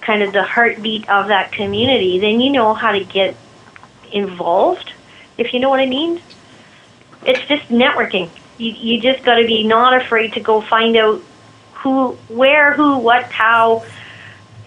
kind 0.00 0.22
of 0.22 0.32
the 0.32 0.42
heartbeat 0.42 1.08
of 1.08 1.28
that 1.28 1.52
community, 1.52 2.18
then 2.18 2.40
you 2.40 2.50
know 2.50 2.74
how 2.74 2.92
to 2.92 3.04
get 3.04 3.36
involved. 4.12 4.92
If 5.36 5.52
you 5.52 5.60
know 5.60 5.68
what 5.68 5.80
I 5.80 5.86
mean, 5.86 6.22
it's 7.26 7.46
just 7.46 7.68
networking. 7.68 8.30
You 8.58 8.70
you 8.70 9.00
just 9.00 9.24
got 9.24 9.36
to 9.36 9.46
be 9.46 9.64
not 9.64 10.00
afraid 10.00 10.34
to 10.34 10.40
go 10.40 10.60
find 10.60 10.96
out 10.96 11.22
who, 11.74 12.12
where, 12.28 12.72
who, 12.72 12.98
what, 12.98 13.24
how. 13.24 13.84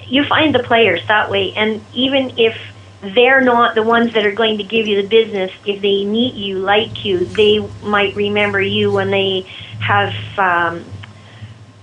You 0.08 0.24
find 0.24 0.56
the 0.56 0.64
players 0.64 1.06
that 1.08 1.30
way, 1.30 1.54
and 1.54 1.84
even 1.94 2.38
if 2.38 2.58
they're 3.02 3.42
not 3.42 3.76
the 3.76 3.84
ones 3.84 4.14
that 4.14 4.26
are 4.26 4.32
going 4.32 4.58
to 4.58 4.64
give 4.64 4.88
you 4.88 5.02
the 5.02 5.08
business. 5.08 5.52
If 5.66 5.82
they 5.82 6.06
meet 6.06 6.34
you, 6.34 6.60
like 6.60 7.06
you, 7.06 7.26
they 7.26 7.60
might 7.84 8.16
remember 8.16 8.62
you 8.62 8.92
when 8.92 9.12
they 9.12 9.42
have 9.80 10.14
um, 10.40 10.86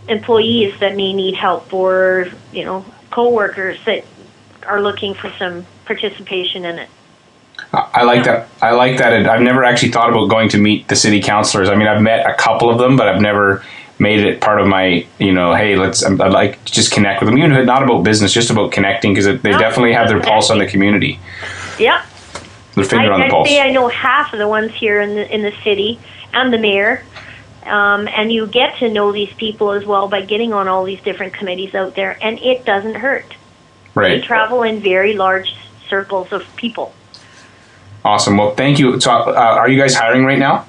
employees 0.08 0.78
that 0.80 0.96
may 0.96 1.12
need 1.12 1.34
help 1.34 1.72
or 1.72 2.28
you 2.52 2.64
know 2.64 2.84
coworkers 3.10 3.78
that 3.86 4.04
are 4.66 4.80
looking 4.80 5.14
for 5.14 5.30
some 5.38 5.66
participation 5.84 6.64
in 6.64 6.78
it. 6.78 6.88
I 7.74 8.04
like 8.04 8.24
that. 8.24 8.48
I 8.62 8.72
like 8.72 8.98
that. 8.98 9.26
I've 9.26 9.40
never 9.42 9.64
actually 9.64 9.90
thought 9.90 10.10
about 10.10 10.28
going 10.28 10.48
to 10.50 10.58
meet 10.58 10.88
the 10.88 10.96
city 10.96 11.20
councilors. 11.20 11.68
I 11.68 11.74
mean, 11.74 11.88
I've 11.88 12.02
met 12.02 12.28
a 12.28 12.34
couple 12.34 12.70
of 12.70 12.78
them, 12.78 12.96
but 12.96 13.08
I've 13.08 13.20
never 13.20 13.64
made 13.98 14.20
it 14.20 14.40
part 14.40 14.60
of 14.60 14.66
my, 14.66 15.06
you 15.18 15.32
know, 15.32 15.54
hey, 15.54 15.76
let's. 15.76 16.04
I'd 16.04 16.32
like 16.32 16.62
to 16.64 16.72
just 16.72 16.92
connect 16.92 17.20
with 17.20 17.28
them. 17.28 17.38
Even 17.38 17.52
if 17.52 17.58
it's 17.58 17.66
not 17.66 17.82
about 17.82 18.02
business, 18.02 18.32
just 18.32 18.50
about 18.50 18.72
connecting 18.72 19.14
because 19.14 19.26
they 19.26 19.52
definitely 19.52 19.92
have 19.92 20.08
their 20.08 20.20
pulse 20.20 20.50
on 20.50 20.58
the 20.58 20.66
community. 20.66 21.18
Yeah. 21.78 22.04
Their 22.74 22.84
finger 22.84 23.12
I, 23.12 23.14
on 23.14 23.20
the 23.20 23.26
I'd 23.26 23.30
pulse. 23.30 23.48
say 23.48 23.60
I 23.60 23.70
know 23.70 23.88
half 23.88 24.32
of 24.32 24.38
the 24.38 24.48
ones 24.48 24.72
here 24.72 25.00
in 25.00 25.14
the 25.14 25.32
in 25.34 25.42
the 25.42 25.52
city 25.62 25.98
and 26.32 26.52
the 26.52 26.58
mayor. 26.58 27.04
Um, 27.64 28.08
and 28.08 28.30
you 28.30 28.46
get 28.46 28.76
to 28.80 28.90
know 28.90 29.10
these 29.10 29.32
people 29.34 29.70
as 29.70 29.86
well 29.86 30.06
by 30.06 30.20
getting 30.20 30.52
on 30.52 30.68
all 30.68 30.84
these 30.84 31.00
different 31.00 31.32
committees 31.32 31.74
out 31.74 31.94
there, 31.94 32.18
and 32.20 32.38
it 32.40 32.66
doesn't 32.66 32.96
hurt. 32.96 33.24
Right 33.94 34.20
they 34.20 34.26
travel 34.26 34.64
in 34.64 34.80
very 34.80 35.14
large 35.14 35.54
circles 35.88 36.32
of 36.32 36.44
people. 36.56 36.92
Awesome. 38.04 38.36
Well, 38.36 38.54
thank 38.54 38.78
you. 38.78 39.00
So, 39.00 39.10
uh, 39.10 39.32
are 39.32 39.68
you 39.68 39.80
guys 39.80 39.94
hiring 39.94 40.24
right 40.24 40.38
now? 40.38 40.66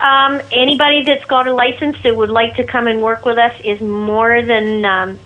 Um, 0.00 0.40
anybody 0.52 1.04
that's 1.04 1.24
got 1.24 1.46
a 1.46 1.52
license 1.52 1.96
that 2.02 2.16
would 2.16 2.30
like 2.30 2.56
to 2.56 2.64
come 2.64 2.86
and 2.86 3.02
work 3.02 3.24
with 3.24 3.38
us 3.38 3.54
is 3.64 3.80
more 3.80 4.42
than 4.42 4.84
um, 4.84 5.18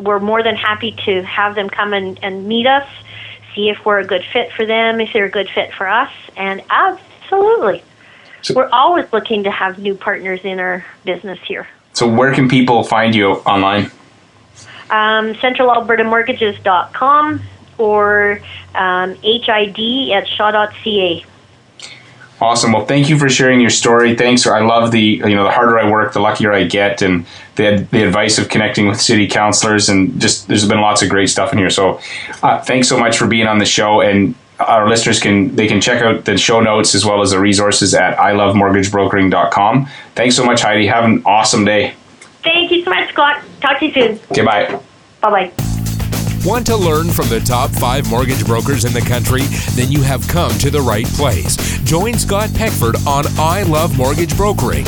we're 0.00 0.20
more 0.20 0.42
than 0.42 0.56
happy 0.56 0.96
to 1.04 1.22
have 1.22 1.54
them 1.54 1.68
come 1.68 1.92
and, 1.92 2.18
and 2.22 2.48
meet 2.48 2.66
us, 2.66 2.88
see 3.54 3.68
if 3.68 3.84
we're 3.84 3.98
a 3.98 4.06
good 4.06 4.24
fit 4.32 4.50
for 4.52 4.64
them, 4.64 5.00
if 5.00 5.12
they're 5.12 5.26
a 5.26 5.30
good 5.30 5.50
fit 5.50 5.72
for 5.74 5.86
us, 5.88 6.10
and 6.36 6.62
absolutely, 6.70 7.82
So- 8.42 8.54
we're 8.54 8.70
always 8.70 9.12
looking 9.12 9.42
to 9.44 9.50
have 9.50 9.78
new 9.78 9.94
partners 9.94 10.40
in 10.44 10.60
our 10.60 10.84
business 11.04 11.38
here. 11.46 11.68
So, 11.94 12.08
where 12.08 12.32
can 12.34 12.48
people 12.48 12.84
find 12.84 13.14
you 13.14 13.32
online? 13.32 13.90
Um, 14.90 15.34
CentralAlbertaMortgages.com 15.34 17.42
or 17.78 18.40
um, 18.74 19.14
HID 19.22 20.10
at 20.12 20.28
shaw.ca. 20.28 21.24
Awesome. 22.40 22.72
Well, 22.72 22.86
thank 22.86 23.08
you 23.08 23.16
for 23.20 23.28
sharing 23.28 23.60
your 23.60 23.70
story. 23.70 24.16
Thanks. 24.16 24.48
I 24.48 24.60
love 24.60 24.90
the 24.90 25.00
you 25.00 25.34
know 25.36 25.44
the 25.44 25.52
harder 25.52 25.78
I 25.78 25.88
work, 25.88 26.12
the 26.12 26.18
luckier 26.18 26.52
I 26.52 26.64
get, 26.64 27.00
and 27.00 27.24
the 27.54 27.86
the 27.92 28.02
advice 28.02 28.36
of 28.36 28.48
connecting 28.48 28.88
with 28.88 29.00
city 29.00 29.28
councilors, 29.28 29.88
and 29.88 30.20
just 30.20 30.48
there's 30.48 30.66
been 30.66 30.80
lots 30.80 31.02
of 31.02 31.08
great 31.08 31.28
stuff 31.28 31.52
in 31.52 31.58
here. 31.58 31.70
So, 31.70 32.00
uh, 32.42 32.60
thanks 32.60 32.88
so 32.88 32.98
much 32.98 33.16
for 33.16 33.28
being 33.28 33.46
on 33.46 33.58
the 33.58 33.64
show, 33.64 34.00
and 34.00 34.34
our 34.58 34.88
listeners 34.88 35.20
can 35.20 35.54
they 35.54 35.68
can 35.68 35.80
check 35.80 36.02
out 36.02 36.24
the 36.24 36.36
show 36.36 36.58
notes 36.58 36.96
as 36.96 37.04
well 37.04 37.22
as 37.22 37.30
the 37.30 37.38
resources 37.38 37.94
at 37.94 38.16
ilovemortgagebrokering.com. 38.16 39.88
Thanks 40.16 40.34
so 40.34 40.44
much, 40.44 40.62
Heidi. 40.62 40.88
Have 40.88 41.04
an 41.04 41.22
awesome 41.24 41.64
day. 41.64 41.94
Thank 42.42 42.72
you 42.72 42.82
so 42.82 42.90
much, 42.90 43.08
Scott. 43.12 43.40
Talk 43.60 43.78
to 43.78 43.86
you 43.86 43.92
soon. 43.92 44.20
Okay, 44.32 44.44
bye. 44.44 44.80
Bye 45.20 45.30
bye. 45.30 45.71
Want 46.44 46.66
to 46.66 46.76
learn 46.76 47.08
from 47.08 47.28
the 47.28 47.38
top 47.38 47.70
five 47.70 48.10
mortgage 48.10 48.44
brokers 48.44 48.84
in 48.84 48.92
the 48.92 49.00
country? 49.00 49.42
Then 49.76 49.92
you 49.92 50.02
have 50.02 50.26
come 50.26 50.50
to 50.58 50.70
the 50.70 50.80
right 50.80 51.06
place. 51.06 51.56
Join 51.84 52.14
Scott 52.14 52.50
Peckford 52.50 52.96
on 53.06 53.26
I 53.38 53.62
Love 53.62 53.96
Mortgage 53.96 54.36
Brokering. 54.36 54.84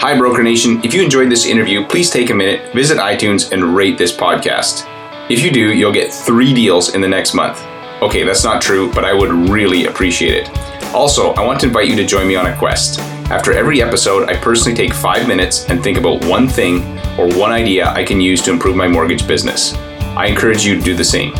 Hi, 0.00 0.18
Broker 0.18 0.42
Nation. 0.42 0.80
If 0.84 0.92
you 0.92 1.04
enjoyed 1.04 1.30
this 1.30 1.46
interview, 1.46 1.86
please 1.86 2.10
take 2.10 2.30
a 2.30 2.34
minute, 2.34 2.72
visit 2.74 2.98
iTunes, 2.98 3.52
and 3.52 3.76
rate 3.76 3.96
this 3.96 4.10
podcast. 4.12 4.84
If 5.30 5.44
you 5.44 5.52
do, 5.52 5.72
you'll 5.72 5.92
get 5.92 6.12
three 6.12 6.52
deals 6.52 6.96
in 6.96 7.00
the 7.00 7.06
next 7.06 7.32
month. 7.32 7.62
Okay, 8.02 8.24
that's 8.24 8.42
not 8.42 8.60
true, 8.60 8.92
but 8.92 9.04
I 9.04 9.14
would 9.14 9.30
really 9.48 9.86
appreciate 9.86 10.34
it. 10.34 10.50
Also, 10.92 11.32
I 11.34 11.46
want 11.46 11.60
to 11.60 11.66
invite 11.68 11.88
you 11.88 11.94
to 11.94 12.04
join 12.04 12.26
me 12.26 12.34
on 12.34 12.46
a 12.46 12.56
quest. 12.56 12.98
After 13.30 13.52
every 13.52 13.82
episode, 13.82 14.28
I 14.28 14.36
personally 14.36 14.76
take 14.76 14.92
five 14.92 15.28
minutes 15.28 15.70
and 15.70 15.80
think 15.80 15.96
about 15.96 16.24
one 16.24 16.48
thing 16.48 16.98
or 17.16 17.28
one 17.38 17.52
idea 17.52 17.88
I 17.88 18.02
can 18.02 18.20
use 18.20 18.42
to 18.42 18.50
improve 18.50 18.74
my 18.74 18.88
mortgage 18.88 19.28
business. 19.28 19.76
I 20.16 20.26
encourage 20.26 20.64
you 20.64 20.76
to 20.76 20.80
do 20.80 20.94
the 20.94 21.04
same. 21.04 21.32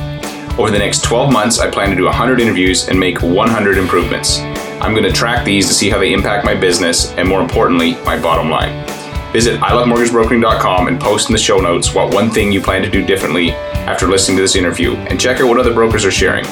Over 0.59 0.71
the 0.71 0.79
next 0.79 1.05
12 1.05 1.33
months, 1.33 1.59
I 1.59 1.71
plan 1.71 1.91
to 1.91 1.97
do 1.97 2.05
100 2.05 2.41
interviews 2.41 2.89
and 2.89 2.99
make 2.99 3.23
100 3.23 3.79
improvements. 3.79 4.41
I'm 4.81 4.93
going 4.93 5.05
to 5.05 5.13
track 5.13 5.45
these 5.45 5.69
to 5.69 5.75
see 5.75 5.91
how 5.91 5.99
they 5.99 6.13
impact 6.13 6.45
my 6.45 6.55
business 6.55 7.13
and, 7.15 7.29
more 7.29 7.41
importantly, 7.41 7.95
my 8.05 8.21
bottom 8.21 8.51
line. 8.51 8.87
Visit 9.33 9.61
ilovemortgagebrokering.com 9.61 10.89
and 10.89 11.01
post 11.01 11.29
in 11.29 11.33
the 11.33 11.39
show 11.39 11.59
notes 11.59 11.95
what 11.95 12.15
one 12.15 12.31
thing 12.31 12.53
you 12.53 12.61
plan 12.61 12.83
to 12.83 12.91
do 12.91 13.05
differently 13.05 13.51
after 13.51 14.07
listening 14.07 14.37
to 14.37 14.43
this 14.43 14.57
interview 14.57 14.95
and 14.95 15.21
check 15.21 15.41
out 15.41 15.49
what 15.49 15.59
other 15.59 15.75
brokers 15.75 16.05
are 16.05 16.11
sharing. 16.11 16.47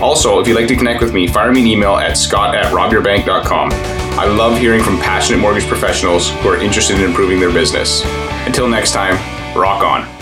Also, 0.00 0.40
if 0.40 0.48
you'd 0.48 0.54
like 0.54 0.68
to 0.68 0.76
connect 0.76 1.02
with 1.02 1.12
me, 1.12 1.26
fire 1.26 1.52
me 1.52 1.60
an 1.60 1.66
email 1.66 1.96
at 1.96 2.16
scott 2.16 2.54
at 2.54 2.72
robyourbank.com. 2.72 3.70
I 3.72 4.26
love 4.26 4.58
hearing 4.58 4.82
from 4.82 4.98
passionate 4.98 5.38
mortgage 5.38 5.66
professionals 5.66 6.30
who 6.30 6.48
are 6.48 6.56
interested 6.56 6.98
in 6.98 7.04
improving 7.04 7.40
their 7.40 7.52
business. 7.52 8.02
Until 8.46 8.68
next 8.68 8.92
time, 8.92 9.14
rock 9.56 9.82
on. 9.82 10.19